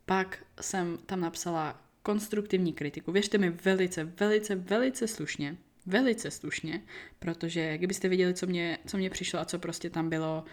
Pak 0.05 0.45
jsem 0.61 0.97
tam 1.05 1.21
napsala 1.21 1.81
konstruktivní 2.03 2.73
kritiku. 2.73 3.11
Věřte 3.11 3.37
mi 3.37 3.49
velice, 3.49 4.03
velice, 4.03 4.55
velice 4.55 5.07
slušně. 5.07 5.57
Velice 5.85 6.31
slušně, 6.31 6.81
protože 7.19 7.77
kdybyste 7.77 8.09
viděli, 8.09 8.33
co 8.33 8.47
mě, 8.47 8.77
co 8.87 8.97
mě 8.97 9.09
přišlo 9.09 9.39
a 9.39 9.45
co 9.45 9.59
prostě 9.59 9.89
tam 9.89 10.09
bylo, 10.09 10.43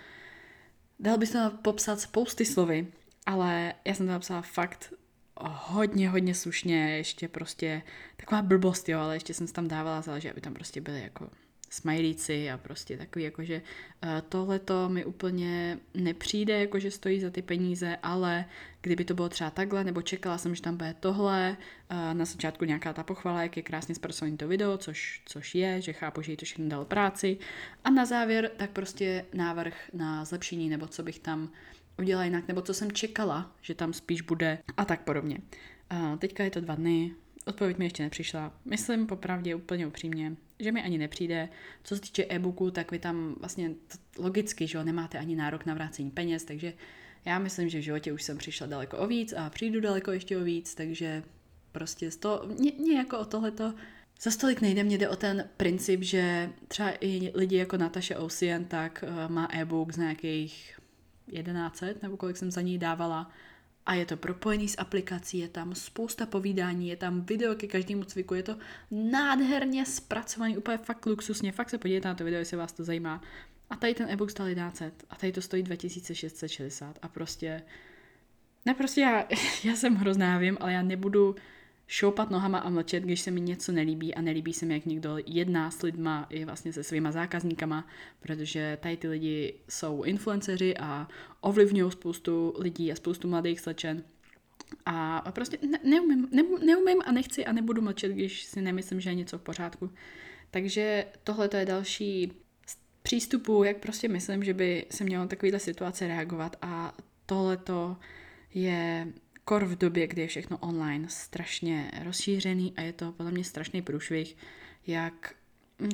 dal 1.00 1.18
by 1.18 1.26
se 1.26 1.50
popsat 1.62 2.00
spousty 2.00 2.44
slovy, 2.44 2.86
ale 3.26 3.74
já 3.84 3.94
jsem 3.94 4.06
to 4.06 4.12
napsala 4.12 4.42
fakt 4.42 4.92
hodně, 5.40 6.10
hodně 6.10 6.34
slušně, 6.34 6.96
ještě 6.96 7.28
prostě 7.28 7.82
taková 8.16 8.42
blbost, 8.42 8.88
jo, 8.88 8.98
ale 8.98 9.16
ještě 9.16 9.34
jsem 9.34 9.46
tam 9.46 9.68
dávala, 9.68 10.02
záleží, 10.02 10.30
aby 10.30 10.40
tam 10.40 10.54
prostě 10.54 10.80
byly 10.80 11.00
jako 11.00 11.30
smajlíci 11.70 12.50
a 12.50 12.58
prostě 12.58 12.96
takový, 12.96 13.24
jakože 13.24 13.62
eh, 14.02 14.22
tohle 14.28 14.58
to 14.58 14.88
mi 14.88 15.04
úplně 15.04 15.78
nepřijde, 15.94 16.60
jakože 16.60 16.90
stojí 16.90 17.20
za 17.20 17.30
ty 17.30 17.42
peníze, 17.42 17.96
ale 18.02 18.44
kdyby 18.80 19.04
to 19.04 19.14
bylo 19.14 19.28
třeba 19.28 19.50
takhle, 19.50 19.84
nebo 19.84 20.02
čekala 20.02 20.38
jsem, 20.38 20.54
že 20.54 20.62
tam 20.62 20.76
bude 20.76 20.94
tohle, 21.00 21.56
eh, 21.90 22.14
na 22.14 22.24
začátku 22.24 22.64
nějaká 22.64 22.92
ta 22.92 23.02
pochvala, 23.02 23.42
jak 23.42 23.56
je 23.56 23.62
krásně 23.62 23.94
zpracovaný 23.94 24.36
to 24.36 24.48
video, 24.48 24.78
což, 24.78 25.22
což 25.24 25.54
je, 25.54 25.80
že 25.80 25.92
chápu, 25.92 26.22
že 26.22 26.32
jí 26.32 26.36
to 26.36 26.44
všechno 26.44 26.68
dalo 26.68 26.84
práci. 26.84 27.38
A 27.84 27.90
na 27.90 28.04
závěr 28.04 28.50
tak 28.56 28.70
prostě 28.70 29.24
návrh 29.34 29.74
na 29.92 30.24
zlepšení, 30.24 30.68
nebo 30.68 30.86
co 30.86 31.02
bych 31.02 31.18
tam 31.18 31.50
udělala 31.98 32.24
jinak, 32.24 32.48
nebo 32.48 32.62
co 32.62 32.74
jsem 32.74 32.92
čekala, 32.92 33.52
že 33.62 33.74
tam 33.74 33.92
spíš 33.92 34.22
bude 34.22 34.58
a 34.76 34.84
tak 34.84 35.00
podobně. 35.00 35.38
A 35.90 36.16
teďka 36.16 36.44
je 36.44 36.50
to 36.50 36.60
dva 36.60 36.74
dny, 36.74 37.14
odpověď 37.44 37.78
mi 37.78 37.84
ještě 37.84 38.02
nepřišla. 38.02 38.52
Myslím 38.64 39.06
popravdě 39.06 39.54
úplně 39.54 39.86
upřímně, 39.86 40.36
že 40.60 40.72
mi 40.72 40.82
ani 40.82 40.98
nepřijde. 40.98 41.48
Co 41.84 41.94
se 41.94 42.00
týče 42.00 42.26
e-booku, 42.28 42.70
tak 42.70 42.90
vy 42.90 42.98
tam 42.98 43.34
vlastně 43.40 43.70
logicky, 44.18 44.66
že 44.66 44.78
jo, 44.78 44.84
nemáte 44.84 45.18
ani 45.18 45.36
nárok 45.36 45.66
na 45.66 45.74
vrácení 45.74 46.10
peněz, 46.10 46.44
takže 46.44 46.72
já 47.24 47.38
myslím, 47.38 47.68
že 47.68 47.78
v 47.78 47.82
životě 47.82 48.12
už 48.12 48.22
jsem 48.22 48.38
přišla 48.38 48.66
daleko 48.66 48.98
o 48.98 49.06
víc 49.06 49.32
a 49.32 49.50
přijdu 49.50 49.80
daleko 49.80 50.12
ještě 50.12 50.38
o 50.38 50.44
víc, 50.44 50.74
takže 50.74 51.22
prostě 51.72 52.10
z 52.10 52.16
toho, 52.16 52.42
mě, 52.58 52.72
mě 52.78 52.96
jako 52.96 53.18
o 53.18 53.24
tohleto 53.24 53.74
za 54.22 54.30
stolik 54.30 54.60
nejde, 54.60 54.84
mě 54.84 54.98
jde 54.98 55.08
o 55.08 55.16
ten 55.16 55.48
princip, 55.56 56.02
že 56.02 56.50
třeba 56.68 56.92
i 57.00 57.32
lidi 57.34 57.56
jako 57.56 57.76
Natasha 57.76 58.18
Ocean 58.18 58.64
tak 58.64 59.04
uh, 59.08 59.32
má 59.32 59.48
e-book 59.52 59.92
z 59.92 59.96
nějakých 59.96 60.78
1100, 61.32 61.86
nebo 62.02 62.16
kolik 62.16 62.36
jsem 62.36 62.50
za 62.50 62.60
ní 62.60 62.78
dávala, 62.78 63.30
a 63.90 63.94
je 63.94 64.06
to 64.06 64.16
propojený 64.16 64.68
s 64.68 64.78
aplikací, 64.78 65.38
je 65.38 65.48
tam 65.48 65.74
spousta 65.74 66.26
povídání, 66.26 66.88
je 66.88 66.96
tam 66.96 67.20
video 67.20 67.54
ke 67.54 67.66
každému 67.66 68.04
cviku, 68.04 68.34
je 68.34 68.42
to 68.42 68.56
nádherně 68.90 69.86
zpracovaný, 69.86 70.56
úplně 70.56 70.78
fakt 70.78 71.06
luxusně, 71.06 71.52
fakt 71.52 71.70
se 71.70 71.78
podívejte 71.78 72.08
na 72.08 72.14
to 72.14 72.24
video, 72.24 72.38
jestli 72.38 72.56
vás 72.56 72.72
to 72.72 72.84
zajímá. 72.84 73.22
A 73.70 73.76
tady 73.76 73.94
ten 73.94 74.10
e-book 74.10 74.30
stál 74.30 74.54
1100 74.54 74.84
a 75.10 75.16
tady 75.16 75.32
to 75.32 75.42
stojí 75.42 75.62
2660 75.62 76.98
a 77.02 77.08
prostě, 77.08 77.62
ne 78.66 78.74
prostě 78.74 79.00
já, 79.00 79.26
já 79.64 79.76
jsem 79.76 79.94
hrozná, 79.94 80.38
vím, 80.38 80.56
ale 80.60 80.72
já 80.72 80.82
nebudu 80.82 81.36
šoupat 81.90 82.30
nohama 82.30 82.58
a 82.58 82.70
mlčet, 82.70 83.02
když 83.02 83.20
se 83.20 83.30
mi 83.30 83.40
něco 83.40 83.72
nelíbí 83.72 84.14
a 84.14 84.20
nelíbí 84.20 84.52
se 84.52 84.66
mi, 84.66 84.74
jak 84.74 84.86
někdo 84.86 85.16
jedná 85.26 85.70
s 85.70 85.82
lidma 85.82 86.26
i 86.30 86.44
vlastně 86.44 86.72
se 86.72 86.84
svýma 86.84 87.12
zákazníkama, 87.12 87.86
protože 88.20 88.78
tady 88.80 88.96
ty 88.96 89.08
lidi 89.08 89.54
jsou 89.68 90.02
influenceři 90.02 90.76
a 90.76 91.08
ovlivňují 91.40 91.92
spoustu 91.92 92.54
lidí 92.58 92.92
a 92.92 92.96
spoustu 92.96 93.28
mladých 93.28 93.60
slečen. 93.60 94.04
A 94.86 95.30
prostě 95.30 95.58
ne, 95.70 95.78
neumím, 95.84 96.28
ne, 96.32 96.42
neumím 96.64 97.02
a 97.04 97.12
nechci 97.12 97.46
a 97.46 97.52
nebudu 97.52 97.82
mlčet, 97.82 98.12
když 98.12 98.44
si 98.44 98.62
nemyslím, 98.62 99.00
že 99.00 99.10
je 99.10 99.14
něco 99.14 99.38
v 99.38 99.42
pořádku. 99.42 99.90
Takže 100.50 101.06
tohle 101.24 101.48
to 101.48 101.56
je 101.56 101.66
další 101.66 102.32
přístupu, 103.02 103.64
jak 103.64 103.76
prostě 103.76 104.08
myslím, 104.08 104.44
že 104.44 104.54
by 104.54 104.86
se 104.90 105.04
mělo 105.04 105.26
takovýhle 105.26 105.58
situace 105.58 106.06
reagovat 106.06 106.56
a 106.62 106.96
tohle 107.26 107.56
to 107.56 107.96
je 108.54 109.12
kor 109.50 109.64
v 109.64 109.78
době, 109.78 110.06
kdy 110.06 110.22
je 110.22 110.28
všechno 110.28 110.58
online 110.58 111.08
strašně 111.08 111.90
rozšířený 112.04 112.74
a 112.76 112.80
je 112.80 112.92
to 112.92 113.12
podle 113.12 113.32
mě 113.32 113.44
strašný 113.44 113.82
průšvih, 113.82 114.36
jak 114.86 115.34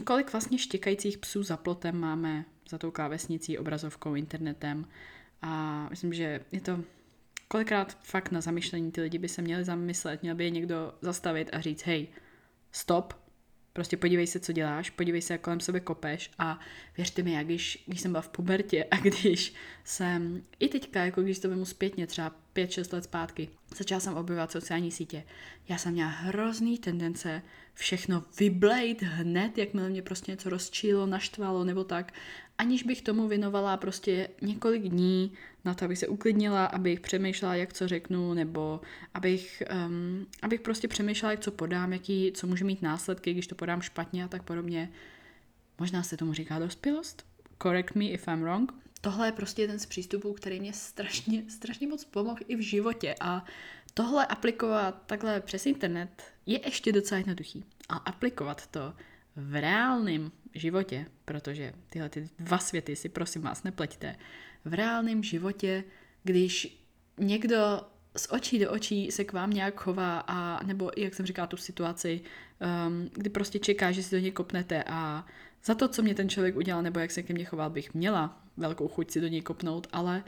kolik 0.05 0.33
vlastně 0.33 0.59
štěkajících 0.59 1.19
psů 1.19 1.43
za 1.43 1.57
plotem 1.57 2.01
máme 2.01 2.45
za 2.69 2.79
tou 2.79 2.91
klávesnicí, 2.91 3.59
obrazovkou, 3.59 4.15
internetem. 4.15 4.89
A 5.43 5.87
myslím, 5.91 6.13
že 6.13 6.41
je 6.53 6.61
to 6.61 6.81
kolikrát 7.49 7.99
fakt 8.03 8.31
na 8.31 8.41
zamyšlení 8.41 8.93
ty 8.93 9.01
lidi 9.01 9.19
by 9.19 9.29
se 9.29 9.43
měli 9.43 9.65
zamyslet, 9.65 10.23
měl 10.23 10.35
by 10.35 10.45
je 10.45 10.51
někdo 10.51 10.95
zastavit 11.01 11.51
a 11.53 11.61
říct, 11.61 11.83
hej, 11.83 12.09
stop, 12.73 13.15
Prostě 13.73 13.97
podívej 13.97 14.27
se, 14.27 14.41
co 14.41 14.53
děláš, 14.53 14.91
podívej 14.91 15.23
se, 15.23 15.35
jak 15.35 15.41
kolem 15.41 15.61
sebe 15.61 15.81
kopeš 15.81 16.31
a 16.39 16.61
věřte 16.97 17.23
mi, 17.23 17.33
jak 17.33 17.47
když, 17.47 17.85
když 17.87 18.01
jsem 18.01 18.13
byla 18.13 18.23
v 18.23 18.29
pubertě 18.29 18.85
a 18.91 18.97
když 18.97 19.55
jsem, 19.85 20.43
i 20.59 20.69
teďka, 20.69 21.05
jako 21.05 21.23
když 21.23 21.39
to 21.39 21.49
vemu 21.49 21.65
zpětně, 21.65 22.07
třeba 22.07 22.46
5-6 22.57 22.95
let 22.95 23.05
zpátky, 23.05 23.49
začala 23.77 24.01
jsem 24.01 24.17
objevovat 24.17 24.53
sociální 24.53 24.91
sítě. 24.91 25.25
Já 25.69 25.79
jsem 25.79 25.93
měla 25.93 26.11
hrozný 26.11 26.79
tendence 26.79 27.43
všechno 27.75 28.25
vyblejt 28.39 29.03
hned, 29.03 29.59
jakmile 29.59 29.89
mě 29.89 30.03
prostě 30.03 30.33
něco 30.33 30.51
rozčílo, 30.51 31.07
naštvalo 31.07 31.65
nebo 31.65 31.85
tak, 31.85 32.13
aniž 32.59 32.83
bych 32.83 33.03
tomu 33.03 33.29
věnovala 33.29 33.77
prostě 33.77 34.29
několik 34.43 34.83
dní 34.83 35.33
na 35.65 35.75
to, 35.75 35.85
abych 35.85 35.99
se 35.99 36.09
uklidnila, 36.09 36.67
abych 36.67 37.01
přemýšlela, 37.01 37.55
jak 37.55 37.73
co 37.73 37.89
řeknu, 37.89 38.35
nebo 38.35 38.81
abych, 39.15 39.63
um, 39.87 40.27
abych 40.43 40.61
prostě 40.61 40.89
přemýšlela, 40.89 41.31
jak 41.31 41.41
co 41.41 41.51
podám, 41.51 41.93
jaký, 41.93 42.33
co 42.35 42.47
může 42.47 42.65
mít 42.65 42.83
následky, 42.83 43.33
když 43.33 43.47
to 43.47 43.55
podám 43.55 43.83
špatně 43.83 44.25
a 44.25 44.29
tak 44.29 44.43
podobně. 44.43 44.91
Možná 45.79 46.03
se 46.03 46.17
tomu 46.17 46.33
říká 46.33 46.59
dospělost. 46.59 47.27
Correct 47.63 47.95
me 47.95 48.05
if 48.05 48.29
I'm 48.29 48.41
wrong. 48.41 48.86
Tohle 49.01 49.29
je 49.29 49.33
prostě 49.33 49.63
jeden 49.63 49.79
z 49.79 49.87
přístupů, 49.87 50.33
který 50.33 50.61
mě 50.61 50.73
strašně, 50.73 51.45
strašně 51.49 51.89
moc 51.89 52.05
pomohl 52.05 52.41
i 52.49 52.57
v 52.57 52.61
životě 52.61 53.15
a 53.21 53.45
tohle 53.95 54.27
aplikovat 54.27 55.03
takhle 55.07 55.41
přes 55.41 55.67
internet 55.67 56.23
je 56.47 56.61
ještě 56.65 56.93
docela 56.93 57.19
jednoduchý. 57.19 57.65
A 57.89 57.97
aplikovat 57.97 58.67
to 58.67 58.95
v 59.37 59.61
reálném 59.61 60.33
životě, 60.55 61.07
protože 61.25 61.73
tyhle 61.91 62.09
ty 62.09 62.29
dva 62.39 62.59
světy 62.59 62.97
si 62.97 63.09
prosím 63.09 63.43
vás 63.43 63.63
nepleťte, 63.63 64.17
v 64.65 64.75
reálném 64.75 65.23
životě, 65.23 65.85
když 66.23 66.83
někdo 67.19 67.81
z 68.17 68.29
očí 68.31 68.59
do 68.59 68.71
očí 68.71 69.11
se 69.11 69.25
k 69.25 69.33
vám 69.33 69.51
nějak 69.51 69.81
chová 69.81 70.19
a 70.19 70.65
nebo 70.65 70.91
jak 70.97 71.15
jsem 71.15 71.27
říkala 71.27 71.47
tu 71.47 71.57
situaci, 71.57 72.21
um, 72.87 73.11
kdy 73.13 73.31
prostě 73.31 73.59
čeká, 73.59 73.93
že 73.93 74.03
si 74.03 74.17
do 74.17 74.23
něj 74.23 74.33
kopnete 74.33 74.85
a 74.87 75.27
za 75.67 75.75
to, 75.75 75.89
co 75.89 76.03
mě 76.03 76.15
ten 76.15 76.29
člověk 76.29 76.57
udělal 76.57 76.83
nebo 76.83 77.01
jak 77.01 77.11
se 77.11 77.23
ke 77.23 77.35
mně 77.35 77.45
choval, 77.45 77.71
bych 77.71 77.95
měla 77.95 78.43
velkou 78.57 78.89
chuť 78.89 79.11
si 79.11 79.21
do 79.21 79.29
něj 79.29 79.43
kopnout, 79.43 79.87
ale 79.93 80.25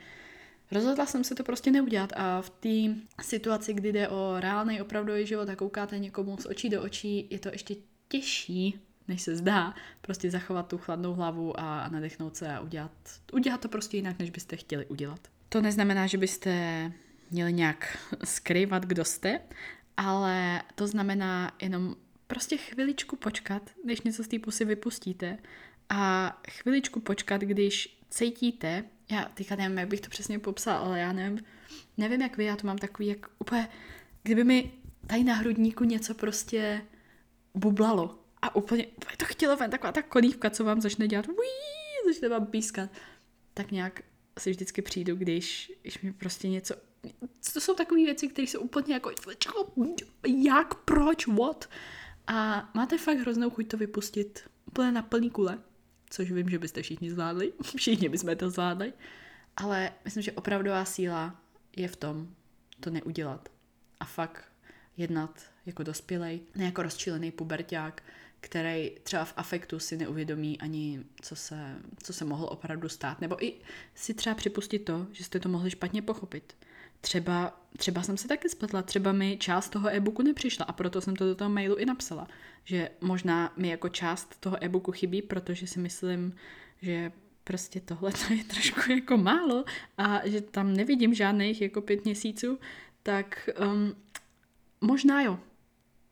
rozhodla 0.70 1.06
jsem 1.06 1.24
se 1.24 1.34
to 1.34 1.44
prostě 1.44 1.70
neudělat 1.70 2.12
a 2.16 2.42
v 2.42 2.50
té 2.50 3.00
situaci, 3.22 3.74
kdy 3.74 3.92
jde 3.92 4.08
o 4.08 4.36
reálný 4.40 4.80
opravdový 4.80 5.26
život 5.26 5.48
a 5.48 5.56
koukáte 5.56 5.98
někomu 5.98 6.36
z 6.36 6.46
očí 6.46 6.68
do 6.68 6.82
očí, 6.82 7.28
je 7.30 7.38
to 7.38 7.48
ještě 7.48 7.76
těžší 8.08 8.80
než 9.08 9.22
se 9.22 9.36
zdá, 9.36 9.74
prostě 10.00 10.30
zachovat 10.30 10.68
tu 10.68 10.78
chladnou 10.78 11.14
hlavu 11.14 11.60
a 11.60 11.88
nadechnout 11.88 12.36
se 12.36 12.52
a 12.52 12.60
udělat, 12.60 12.92
udělat 13.32 13.60
to 13.60 13.68
prostě 13.68 13.96
jinak, 13.96 14.18
než 14.18 14.30
byste 14.30 14.56
chtěli 14.56 14.86
udělat. 14.86 15.20
To 15.48 15.60
neznamená, 15.60 16.06
že 16.06 16.18
byste 16.18 16.92
měli 17.30 17.52
nějak 17.52 17.98
skrývat, 18.24 18.86
kdo 18.86 19.04
jste, 19.04 19.40
ale 19.96 20.62
to 20.74 20.86
znamená 20.86 21.52
jenom 21.62 21.96
prostě 22.28 22.56
chviličku 22.56 23.16
počkat, 23.16 23.70
než 23.84 24.00
něco 24.00 24.24
z 24.24 24.28
té 24.28 24.38
pusy 24.38 24.64
vypustíte 24.64 25.38
a 25.88 26.32
chviličku 26.50 27.00
počkat, 27.00 27.40
když 27.40 27.98
cítíte, 28.10 28.84
já 29.10 29.24
teďka 29.24 29.56
nevím, 29.56 29.78
jak 29.78 29.88
bych 29.88 30.00
to 30.00 30.10
přesně 30.10 30.38
popsal, 30.38 30.84
ale 30.84 30.98
já 31.00 31.12
nevím, 31.12 31.44
nevím 31.96 32.22
jak 32.22 32.36
vy, 32.36 32.44
já 32.44 32.56
to 32.56 32.66
mám 32.66 32.78
takový, 32.78 33.08
jak 33.08 33.30
úplně, 33.38 33.68
kdyby 34.22 34.44
mi 34.44 34.72
tady 35.06 35.24
na 35.24 35.34
hrudníku 35.34 35.84
něco 35.84 36.14
prostě 36.14 36.82
bublalo 37.54 38.24
a 38.42 38.54
úplně, 38.56 38.86
úplně 38.86 39.16
to 39.16 39.24
chtělo 39.24 39.56
ven, 39.56 39.70
taková 39.70 39.92
ta 39.92 40.02
konívka, 40.02 40.50
co 40.50 40.64
vám 40.64 40.80
začne 40.80 41.08
dělat, 41.08 41.28
uí, 41.28 42.12
začne 42.12 42.28
vám 42.28 42.46
pískat. 42.46 42.90
Tak 43.54 43.70
nějak 43.70 44.02
si 44.38 44.50
vždycky 44.50 44.82
přijdu, 44.82 45.16
když, 45.16 45.72
když 45.82 46.00
mi 46.00 46.12
prostě 46.12 46.48
něco, 46.48 46.74
to 47.52 47.60
jsou 47.60 47.74
takové 47.74 48.04
věci, 48.04 48.28
které 48.28 48.46
jsou 48.48 48.60
úplně 48.60 48.94
jako, 48.94 49.10
jak, 50.26 50.74
proč, 50.74 51.26
what? 51.26 51.68
A 52.28 52.68
máte 52.74 52.98
fakt 52.98 53.18
hroznou 53.18 53.50
chuť 53.50 53.68
to 53.68 53.76
vypustit 53.76 54.50
úplně 54.66 54.92
na 54.92 55.02
plný 55.02 55.30
kule, 55.30 55.58
což 56.10 56.32
vím, 56.32 56.50
že 56.50 56.58
byste 56.58 56.82
všichni 56.82 57.10
zvládli, 57.10 57.52
všichni 57.76 58.08
bychom 58.08 58.36
to 58.36 58.50
zvládli, 58.50 58.92
ale 59.56 59.92
myslím, 60.04 60.22
že 60.22 60.32
opravdová 60.32 60.84
síla 60.84 61.40
je 61.76 61.88
v 61.88 61.96
tom 61.96 62.28
to 62.80 62.90
neudělat 62.90 63.48
a 64.00 64.04
fakt 64.04 64.44
jednat 64.96 65.42
jako 65.66 65.82
dospělej, 65.82 66.40
ne 66.54 66.64
jako 66.64 66.82
rozčilený 66.82 67.30
puberták, 67.30 68.02
který 68.40 68.90
třeba 69.02 69.24
v 69.24 69.34
afektu 69.36 69.78
si 69.78 69.96
neuvědomí 69.96 70.60
ani, 70.60 71.04
co 71.22 71.36
se, 71.36 71.76
co 72.02 72.12
se 72.12 72.24
mohlo 72.24 72.48
opravdu 72.48 72.88
stát. 72.88 73.20
Nebo 73.20 73.44
i 73.44 73.54
si 73.94 74.14
třeba 74.14 74.34
připustit 74.34 74.78
to, 74.78 75.06
že 75.12 75.24
jste 75.24 75.40
to 75.40 75.48
mohli 75.48 75.70
špatně 75.70 76.02
pochopit. 76.02 76.56
Třeba, 77.00 77.60
třeba 77.76 78.02
jsem 78.02 78.16
se 78.16 78.28
taky 78.28 78.48
spletla, 78.48 78.82
třeba 78.82 79.12
mi 79.12 79.36
část 79.36 79.68
toho 79.68 79.88
e-booku 79.88 80.22
nepřišla 80.22 80.64
a 80.64 80.72
proto 80.72 81.00
jsem 81.00 81.16
to 81.16 81.24
do 81.24 81.34
toho 81.34 81.50
mailu 81.50 81.76
i 81.76 81.86
napsala. 81.86 82.28
Že 82.64 82.90
možná 83.00 83.52
mi 83.56 83.68
jako 83.68 83.88
část 83.88 84.40
toho 84.40 84.64
e-booku 84.64 84.92
chybí, 84.92 85.22
protože 85.22 85.66
si 85.66 85.78
myslím, 85.78 86.36
že 86.82 87.12
prostě 87.44 87.80
tohle 87.80 88.12
je 88.36 88.44
trošku 88.44 88.92
jako 88.92 89.16
málo 89.16 89.64
a 89.98 90.28
že 90.28 90.40
tam 90.40 90.72
nevidím 90.72 91.14
žádných 91.14 91.60
jako 91.60 91.80
pět 91.80 92.04
měsíců, 92.04 92.58
tak 93.02 93.48
um, 93.60 93.94
možná 94.80 95.22
jo, 95.22 95.38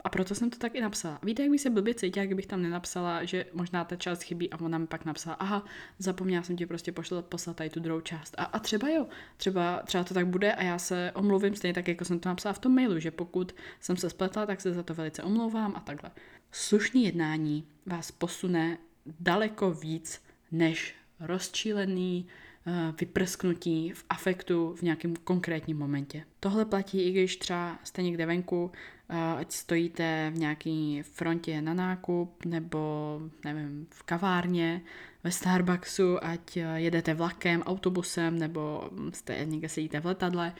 a 0.07 0.09
proto 0.09 0.35
jsem 0.35 0.51
to 0.51 0.59
tak 0.59 0.75
i 0.75 0.81
napsala. 0.81 1.19
Víte, 1.23 1.43
jak 1.43 1.51
bych 1.51 1.61
se 1.61 1.71
blbě 1.71 1.95
cítila, 1.95 2.27
kdybych 2.27 2.47
tam 2.47 2.63
nenapsala, 2.63 3.25
že 3.25 3.47
možná 3.53 3.85
ta 3.85 3.97
část 3.97 4.23
chybí 4.23 4.51
a 4.51 4.61
ona 4.61 4.79
mi 4.79 4.87
pak 4.87 5.05
napsala, 5.05 5.37
aha, 5.37 5.65
zapomněla 5.99 6.43
jsem 6.43 6.57
ti 6.57 6.67
prostě 6.67 6.93
pošlat, 6.93 7.27
poslat 7.27 7.57
tady 7.57 7.71
tu 7.71 7.81
druhou 7.81 8.01
část. 8.01 8.35
A, 8.39 8.45
a 8.45 8.59
třeba 8.59 8.89
jo, 8.89 9.07
třeba, 9.37 9.83
třeba 9.87 10.05
to 10.05 10.15
tak 10.15 10.27
bude 10.27 10.53
a 10.53 10.63
já 10.63 10.79
se 10.79 11.13
omluvím 11.15 11.55
stejně 11.55 11.75
tak, 11.75 11.89
jako 11.89 12.05
jsem 12.05 12.21
to 12.21 12.29
napsala 12.29 12.53
v 12.53 12.59
tom 12.59 12.75
mailu, 12.75 12.99
že 12.99 13.11
pokud 13.11 13.55
jsem 13.81 13.97
se 13.97 14.11
spletla, 14.11 14.47
tak 14.47 14.61
se 14.61 14.73
za 14.73 14.83
to 14.83 14.95
velice 14.95 15.23
omlouvám 15.23 15.73
a 15.77 15.81
takhle. 15.81 16.11
Slušný 16.53 17.05
jednání 17.05 17.65
vás 17.87 18.11
posune 18.11 18.79
daleko 19.21 19.71
víc 19.71 20.23
než 20.53 20.95
rozčílený 21.21 22.27
eh, 22.67 22.95
vyprsknutí 23.01 23.93
v 23.93 24.05
afektu 24.11 24.75
v 24.79 24.83
nějakém 24.83 25.17
konkrétním 25.17 25.79
momentě. 25.79 26.25
Tohle 26.41 26.65
platí 26.65 27.03
i 27.03 27.13
když 27.13 27.37
třeba 27.37 27.79
jste 27.85 28.03
někde 28.03 28.27
venku, 28.27 28.71
ať 29.09 29.53
stojíte 29.53 30.33
v 30.35 30.39
nějaké 30.39 31.03
frontě 31.03 31.63
na 31.63 31.75
nákup 31.75 32.45
nebo 32.45 33.21
nevím, 33.45 33.87
v 33.91 34.03
kavárně, 34.03 34.83
ve 35.25 35.31
Starbucksu, 35.31 36.25
ať 36.25 36.57
eh, 36.57 36.63
jedete 36.75 37.15
vlakem, 37.15 37.63
autobusem 37.63 38.39
nebo 38.39 38.91
jste 39.13 39.45
někde 39.45 39.69
sedíte 39.69 40.01
v 40.01 40.07
letadle, 40.07 40.53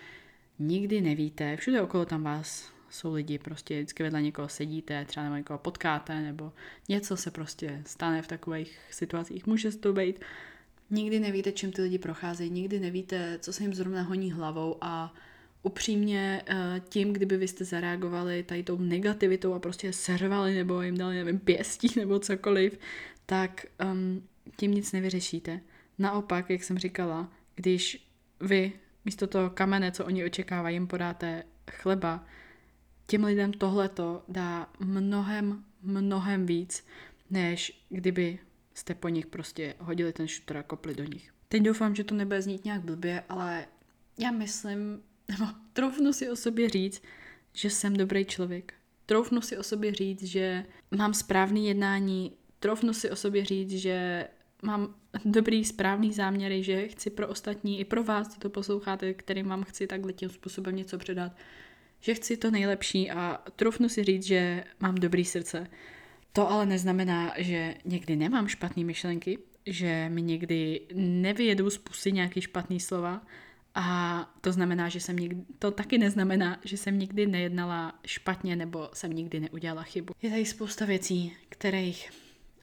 nikdy 0.59 1.01
nevíte, 1.01 1.57
všude 1.57 1.83
okolo 1.83 2.05
tam 2.05 2.23
vás 2.23 2.73
jsou 2.91 3.15
lidi, 3.15 3.39
prostě 3.39 3.75
vždycky 3.77 4.03
vedle 4.03 4.23
někoho 4.23 4.49
sedíte, 4.49 5.05
třeba 5.05 5.25
nebo 5.25 5.37
někoho 5.37 5.59
potkáte, 5.59 6.21
nebo 6.21 6.53
něco 6.89 7.17
se 7.17 7.31
prostě 7.31 7.83
stane 7.87 8.23
v 8.23 8.27
takových 8.27 8.79
situacích, 8.91 9.47
může 9.47 9.71
to 9.71 9.93
být. 9.93 10.21
Nikdy 10.91 11.21
nevíte, 11.21 11.53
čím 11.53 11.73
ty 11.73 11.83
lidi 11.83 11.99
procházejí, 11.99 12.51
nikdy 12.51 12.81
nevíte, 12.81 13.39
co 13.39 13.53
se 13.53 13.63
jim 13.63 13.75
zrovna 13.75 14.03
honí 14.03 14.33
hlavou 14.33 14.77
a 14.81 15.15
upřímně 15.67 16.43
eh, 16.47 16.81
tím, 16.89 17.13
kdyby 17.13 17.37
vy 17.37 17.49
jste 17.49 17.65
zareagovali 17.65 18.43
tady 18.43 18.63
tou 18.63 18.79
negativitou 18.79 19.55
a 19.55 19.59
prostě 19.59 19.93
servali 19.93 20.55
nebo 20.55 20.83
jim 20.83 20.97
dali, 20.97 21.17
nevím, 21.17 21.39
pěstí 21.39 21.89
nebo 21.97 22.19
cokoliv, 22.19 22.79
tak 23.27 23.67
um, 23.93 24.23
tím 24.57 24.71
nic 24.71 24.93
nevyřešíte. 24.93 25.61
Naopak, 25.99 26.51
jak 26.51 26.65
jsem 26.65 26.79
říkala, 26.79 27.33
když 27.55 28.09
vy 28.41 28.73
místo 29.05 29.27
toho 29.27 29.51
kamene, 29.51 29.93
co 29.93 30.05
oni 30.05 30.25
očekávají, 30.25 30.77
jim 30.77 30.87
podáte 30.87 31.43
chleba, 31.71 32.25
těm 33.07 33.25
lidem 33.25 33.53
tohleto 33.53 34.23
dá 34.29 34.71
mnohem, 34.81 35.65
mnohem 35.83 36.47
víc, 36.47 36.87
než 37.31 37.85
kdyby 37.89 38.39
jste 38.75 38.95
po 38.95 39.09
nich 39.09 39.27
prostě 39.27 39.75
hodili 39.79 40.13
ten 40.13 40.29
šuter 40.29 40.57
a 40.57 40.63
kopli 40.63 40.95
do 40.95 41.05
nich. 41.05 41.33
Teď 41.49 41.63
doufám, 41.63 41.95
že 41.95 42.05
to 42.05 42.15
nebude 42.15 42.43
znít 42.43 42.65
nějak 42.65 42.81
blbě, 42.81 43.25
ale 43.29 43.67
já 44.19 44.31
myslím, 44.31 45.03
nebo 45.29 45.45
troufnu 45.73 46.13
si 46.13 46.31
o 46.31 46.37
sobě 46.37 46.69
říct, 46.69 47.03
že 47.53 47.71
jsem 47.71 47.97
dobrý 47.97 48.25
člověk. 48.25 48.75
Troufnu 49.07 49.41
si 49.41 49.59
o 49.59 49.63
sobě 49.63 49.95
říct, 49.95 50.23
že 50.23 50.65
mám 50.91 51.15
správný 51.15 51.67
jednání, 51.67 52.33
troufnu 52.61 52.93
si 52.93 53.11
o 53.11 53.17
sobě 53.17 53.45
říct, 53.45 53.71
že 53.71 54.29
mám 54.63 54.95
dobrý, 55.25 55.65
správný 55.65 56.13
záměry, 56.13 56.63
že 56.63 56.89
chci 56.89 57.11
pro 57.11 57.29
ostatní 57.29 57.81
i 57.81 57.85
pro 57.85 58.05
vás, 58.05 58.29
co 58.29 58.41
to 58.41 58.51
posloucháte, 58.51 59.15
kterým 59.15 59.49
vám 59.49 59.65
chci 59.65 59.87
takhle 59.87 60.13
tím 60.13 60.29
způsobem 60.29 60.77
něco 60.77 60.99
předat, 60.99 61.33
že 62.01 62.15
chci 62.15 62.37
to 62.37 62.51
nejlepší 62.51 63.11
a 63.11 63.43
trufnu 63.57 63.89
si 63.89 64.05
říct, 64.05 64.25
že 64.25 64.65
mám 64.81 64.95
dobrý 64.95 65.25
srdce. 65.25 65.67
To 66.33 66.51
ale 66.51 66.67
neznamená, 66.67 67.33
že 67.37 67.75
někdy 67.85 68.17
nemám 68.17 68.49
špatné 68.49 68.85
myšlenky, 68.85 69.39
že 69.67 70.09
mi 70.09 70.23
někdy 70.23 70.81
nevyjedou 70.95 71.71
z 71.71 71.79
pusy 71.79 72.13
nějaký 72.13 72.41
špatný 72.41 72.81
slova 72.81 73.27
a 73.79 74.27
to 74.41 74.53
znamená, 74.53 74.89
že 74.89 75.01
jsem 75.01 75.17
nikdy, 75.17 75.45
to 75.59 75.71
taky 75.71 75.99
neznamená, 75.99 76.59
že 76.65 76.77
jsem 76.77 76.99
nikdy 76.99 77.27
nejednala 77.27 77.99
špatně 78.07 78.57
nebo 78.57 78.91
jsem 78.93 79.13
nikdy 79.13 79.41
neudělala 79.41 79.83
chybu. 79.83 80.15
Je 80.23 80.31
tady 80.31 80.45
spousta 80.45 80.85
věcí, 80.85 81.37
kterých 81.49 82.11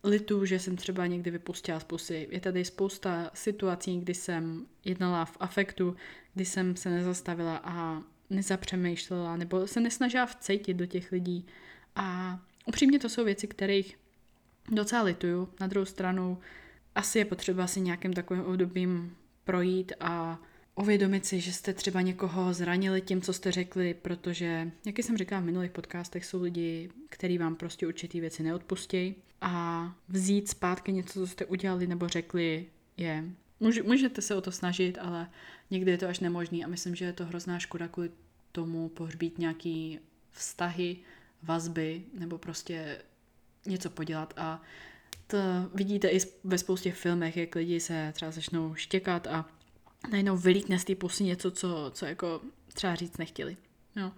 litu, 0.04 0.46
že 0.46 0.60
jsem 0.60 0.76
třeba 0.76 1.08
někdy 1.08 1.32
vypustila 1.32 1.80
z 1.80 1.84
pusy. 1.84 2.28
Je 2.32 2.40
tady 2.40 2.66
spousta 2.66 3.32
situací, 3.34 4.00
kdy 4.00 4.14
jsem 4.14 4.66
jednala 4.86 5.26
v 5.26 5.38
afektu, 5.40 5.96
kdy 6.34 6.46
jsem 6.46 6.76
se 6.76 6.90
nezastavila 6.90 7.62
a 7.64 8.02
nezapřemýšlela 8.30 9.38
nebo 9.38 9.68
se 9.68 9.80
nesnažila 9.80 10.26
vcejtit 10.26 10.78
do 10.78 10.86
těch 10.86 11.12
lidí. 11.12 11.46
A 11.96 12.40
upřímně 12.66 13.00
to 13.00 13.10
jsou 13.10 13.24
věci, 13.24 13.48
kterých 13.48 13.98
docela 14.72 15.04
lituju. 15.04 15.50
Na 15.60 15.68
druhou 15.68 15.86
stranu 15.86 16.38
asi 16.96 17.20
je 17.20 17.26
potřeba 17.26 17.68
si 17.68 17.82
nějakým 17.82 18.14
takovým 18.14 18.44
obdobím 18.44 19.16
projít 19.44 19.92
a 20.00 20.40
uvědomit 20.76 21.26
si, 21.26 21.40
že 21.40 21.54
jste 21.54 21.74
třeba 21.74 22.02
někoho 22.02 22.54
zranili 22.54 23.02
tím, 23.02 23.22
co 23.22 23.34
jste 23.34 23.52
řekli, 23.52 23.94
protože, 23.94 24.72
jak 24.86 25.00
jsem 25.00 25.18
říkala 25.18 25.42
v 25.42 25.46
minulých 25.46 25.72
podcastech, 25.72 26.26
jsou 26.26 26.42
lidi, 26.42 26.90
kteří 27.10 27.38
vám 27.38 27.56
prostě 27.56 27.88
určitý 27.88 28.20
věci 28.20 28.44
neodpustí 28.44 29.16
a 29.42 29.96
vzít 30.08 30.50
zpátky 30.50 30.94
něco, 30.94 31.14
co 31.14 31.28
jste 31.28 31.46
udělali 31.46 31.88
nebo 31.88 32.08
řekli, 32.08 32.66
je 32.98 33.24
Můžete 33.84 34.22
se 34.22 34.36
o 34.36 34.42
to 34.42 34.52
snažit, 34.52 34.98
ale 35.02 35.30
někdy 35.72 35.92
je 35.92 35.98
to 35.98 36.08
až 36.08 36.20
nemožný. 36.20 36.66
A 36.66 36.68
myslím, 36.68 36.96
že 36.96 37.06
je 37.06 37.14
to 37.14 37.26
hrozná 37.26 37.60
škoda 37.60 37.88
kvůli 37.88 38.12
tomu 38.52 38.90
pohřbít 38.90 39.38
nějaký 39.38 40.00
vztahy, 40.32 40.98
vazby 41.44 42.04
nebo 42.14 42.38
prostě 42.38 43.02
něco 43.66 43.90
podělat. 43.90 44.34
A 44.38 44.62
to 45.28 45.38
vidíte 45.74 46.08
i 46.08 46.20
ve 46.44 46.58
spoustě 46.58 46.92
filmech, 46.92 47.38
jak 47.38 47.56
lidi 47.56 47.80
se 47.80 48.12
třeba 48.16 48.32
začnou 48.32 48.76
štěkat 48.76 49.28
a 49.28 49.46
najednou 50.12 50.38
vylítne 50.38 50.80
z 50.80 50.86
té 50.86 50.96
pusy 50.96 51.24
něco, 51.24 51.52
co, 51.52 51.92
co 51.94 52.06
jako 52.06 52.42
třeba 52.74 52.96
říct 52.96 53.18
nechtěli. 53.18 53.58
No. 53.96 54.14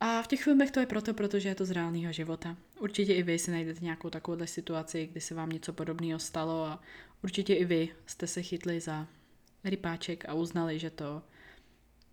A 0.00 0.22
v 0.22 0.26
těch 0.26 0.42
filmech 0.42 0.70
to 0.70 0.80
je 0.80 0.86
proto, 0.86 1.14
protože 1.14 1.48
je 1.48 1.54
to 1.54 1.64
z 1.64 1.70
reálného 1.70 2.12
života. 2.12 2.56
Určitě 2.80 3.14
i 3.14 3.22
vy 3.22 3.38
si 3.38 3.50
najdete 3.50 3.84
nějakou 3.84 4.10
takovouhle 4.10 4.46
situaci, 4.46 5.08
kdy 5.12 5.20
se 5.20 5.34
vám 5.34 5.48
něco 5.48 5.72
podobného 5.72 6.18
stalo 6.18 6.64
a 6.64 6.82
určitě 7.24 7.54
i 7.54 7.64
vy 7.64 7.88
jste 8.06 8.26
se 8.26 8.42
chytli 8.42 8.80
za 8.80 9.06
rypáček 9.64 10.28
a 10.28 10.34
uznali, 10.34 10.78
že 10.78 10.90
to, 10.90 11.22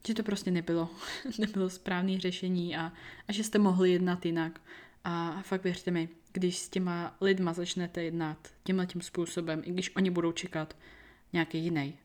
že 0.07 0.13
to 0.13 0.23
prostě 0.23 0.51
nebylo, 0.51 0.89
nebylo 1.39 1.69
správné 1.69 2.19
řešení 2.19 2.75
a, 2.77 2.93
a 3.27 3.31
že 3.31 3.43
jste 3.43 3.59
mohli 3.59 3.91
jednat 3.91 4.25
jinak. 4.25 4.62
A 5.03 5.41
fakt 5.41 5.63
věřte 5.63 5.91
mi, 5.91 6.09
když 6.33 6.57
s 6.57 6.69
těma 6.69 7.17
lidma 7.21 7.53
začnete 7.53 8.03
jednat 8.03 8.47
tímhle 8.63 8.85
tím 8.85 9.01
způsobem, 9.01 9.62
i 9.65 9.71
když 9.71 9.95
oni 9.95 10.09
budou 10.09 10.31
čekat 10.31 10.77
nějaký 11.33 11.59
jiný, 11.59 11.97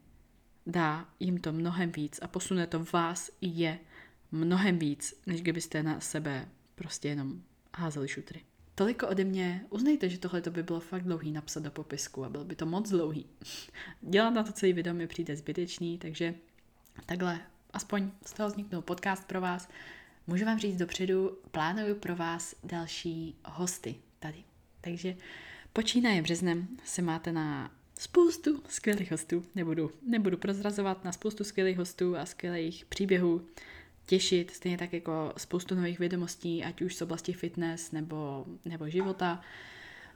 dá 0.66 1.08
jim 1.20 1.38
to 1.38 1.52
mnohem 1.52 1.92
víc 1.92 2.18
a 2.22 2.28
posune 2.28 2.66
to 2.66 2.84
vás 2.92 3.30
i 3.40 3.48
je 3.48 3.78
mnohem 4.32 4.78
víc, 4.78 5.14
než 5.26 5.42
kdybyste 5.42 5.82
na 5.82 6.00
sebe 6.00 6.48
prostě 6.74 7.08
jenom 7.08 7.42
házeli 7.74 8.08
šutry. 8.08 8.40
Toliko 8.74 9.08
ode 9.08 9.24
mě. 9.24 9.64
Uznejte, 9.70 10.08
že 10.08 10.18
tohle 10.18 10.40
by 10.50 10.62
bylo 10.62 10.80
fakt 10.80 11.02
dlouhý 11.02 11.32
napsat 11.32 11.62
do 11.62 11.70
popisku 11.70 12.24
a 12.24 12.28
byl 12.28 12.44
by 12.44 12.56
to 12.56 12.66
moc 12.66 12.90
dlouhý. 12.90 13.26
Dělat 14.00 14.30
na 14.30 14.42
to 14.42 14.52
celý 14.52 14.72
video 14.72 14.94
mi 14.94 15.06
přijde 15.06 15.36
zbytečný, 15.36 15.98
takže 15.98 16.34
takhle 17.06 17.40
aspoň 17.72 18.10
z 18.26 18.32
toho 18.32 18.48
vzniknul 18.48 18.82
podcast 18.82 19.26
pro 19.26 19.40
vás. 19.40 19.68
Můžu 20.26 20.44
vám 20.44 20.58
říct 20.58 20.76
dopředu, 20.76 21.38
plánuju 21.50 21.94
pro 21.94 22.16
vás 22.16 22.54
další 22.64 23.36
hosty 23.44 23.94
tady. 24.18 24.44
Takže 24.80 25.16
počínaje 25.72 26.22
březnem 26.22 26.68
se 26.84 27.02
máte 27.02 27.32
na 27.32 27.70
spoustu 27.98 28.62
skvělých 28.68 29.10
hostů. 29.10 29.44
Nebudu, 29.54 29.90
nebudu 30.06 30.36
prozrazovat 30.36 31.04
na 31.04 31.12
spoustu 31.12 31.44
skvělých 31.44 31.78
hostů 31.78 32.16
a 32.16 32.26
skvělých 32.26 32.84
příběhů 32.84 33.46
těšit, 34.06 34.50
stejně 34.50 34.78
tak 34.78 34.92
jako 34.92 35.32
spoustu 35.36 35.74
nových 35.74 35.98
vědomostí, 35.98 36.64
ať 36.64 36.82
už 36.82 36.94
z 36.94 37.02
oblasti 37.02 37.32
fitness 37.32 37.92
nebo, 37.92 38.46
nebo 38.64 38.88
života. 38.88 39.40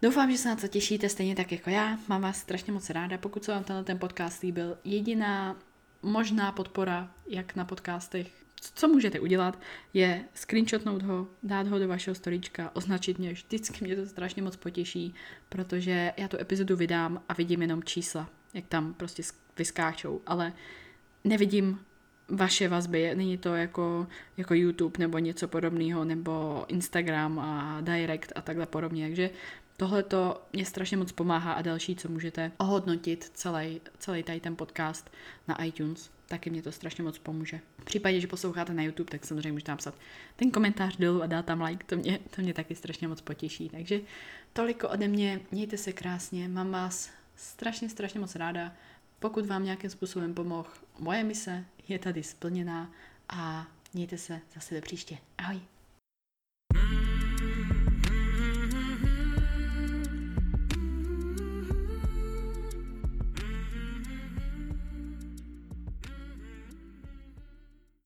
Doufám, 0.03 0.31
že 0.31 0.39
se 0.39 0.49
na 0.49 0.57
to 0.57 0.69
těšíte 0.69 1.09
stejně 1.09 1.35
tak 1.35 1.53
jako 1.53 1.71
já. 1.71 1.99
Mám 2.09 2.23
vás 2.23 2.39
strašně 2.39 2.73
moc 2.73 2.91
ráda. 2.91 3.19
Pokud 3.19 3.45
se 3.45 3.53
vám 3.53 3.65
tenhle 3.65 3.85
ten 3.85 3.99
podcast 3.99 4.43
líbil, 4.43 4.79
jediná 4.85 5.57
možná 6.03 6.53
podpora, 6.53 7.15
jak 7.29 7.57
na 7.57 7.65
podcastech, 7.65 8.38
co 8.61 8.89
můžete 8.89 9.21
udělat, 9.21 9.61
je 9.95 10.25
screenshotnout 10.35 11.03
ho, 11.03 11.27
dát 11.43 11.69
ho 11.69 11.79
do 11.79 11.89
vašeho 11.89 12.15
storíčka, 12.15 12.71
označit 12.75 13.19
mě, 13.19 13.33
vždycky 13.33 13.85
mě 13.85 13.97
to 13.97 14.07
strašně 14.07 14.43
moc 14.43 14.57
potěší, 14.57 15.15
protože 15.49 16.13
já 16.17 16.29
tu 16.29 16.41
epizodu 16.41 16.77
vydám 16.77 17.23
a 17.29 17.35
vidím 17.35 17.63
jenom 17.63 17.83
čísla, 17.83 18.31
jak 18.55 18.67
tam 18.67 18.95
prostě 18.95 19.23
vyskáčou, 19.59 20.21
ale 20.27 20.53
nevidím 21.25 21.81
vaše 22.29 22.69
vazby, 22.69 23.15
není 23.15 23.39
to 23.39 23.55
jako, 23.55 24.07
jako 24.37 24.55
YouTube 24.55 24.99
nebo 24.99 25.19
něco 25.19 25.49
podobného, 25.49 26.05
nebo 26.05 26.65
Instagram 26.69 27.39
a 27.39 27.81
Direct 27.81 28.33
a 28.35 28.43
takhle 28.43 28.67
podobně, 28.67 29.07
takže 29.07 29.31
tohle 29.79 30.03
to 30.03 30.43
mě 30.53 30.65
strašně 30.65 30.97
moc 30.97 31.13
pomáhá 31.13 31.53
a 31.53 31.63
další, 31.63 31.97
co 31.97 32.09
můžete 32.09 32.53
ohodnotit 32.59 33.31
celý, 33.35 33.81
celý 33.99 34.23
tady 34.23 34.41
ten 34.41 34.57
podcast 34.57 35.11
na 35.49 35.65
iTunes, 35.65 36.11
taky 36.27 36.51
mě 36.51 36.63
to 36.63 36.73
strašně 36.73 37.05
moc 37.05 37.19
pomůže. 37.19 37.61
V 37.79 37.85
případě, 37.85 38.21
že 38.21 38.27
posloucháte 38.27 38.75
na 38.75 38.83
YouTube, 38.83 39.11
tak 39.11 39.27
samozřejmě 39.27 39.53
můžete 39.53 39.73
napsat 39.73 39.95
ten 40.37 40.51
komentář 40.51 40.97
dolů 40.97 41.23
a 41.23 41.27
dát 41.27 41.45
tam 41.45 41.63
like, 41.63 41.85
to 41.85 41.97
mě, 41.97 42.19
to 42.37 42.43
mě 42.43 42.55
taky 42.55 42.75
strašně 42.75 43.09
moc 43.09 43.21
potěší. 43.21 43.69
Takže 43.69 44.01
toliko 44.53 44.89
ode 44.89 45.09
mě, 45.09 45.41
mějte 45.51 45.77
se 45.77 45.93
krásně, 45.93 46.49
mám 46.49 46.71
vás 46.71 47.11
strašně, 47.37 47.89
strašně 47.89 48.21
moc 48.21 48.35
ráda. 48.35 48.73
Pokud 49.19 49.47
vám 49.47 49.65
nějakým 49.65 49.91
způsobem 49.91 50.35
pomohl, 50.35 50.69
moje 50.99 51.25
mise 51.25 51.65
je 51.89 51.99
tady 51.99 52.23
splněná 52.23 52.91
a 53.29 53.67
mějte 53.95 54.19
se 54.19 54.41
zase 54.55 54.75
do 54.75 54.81
příště. 54.81 55.19
Ahoj. 55.39 55.78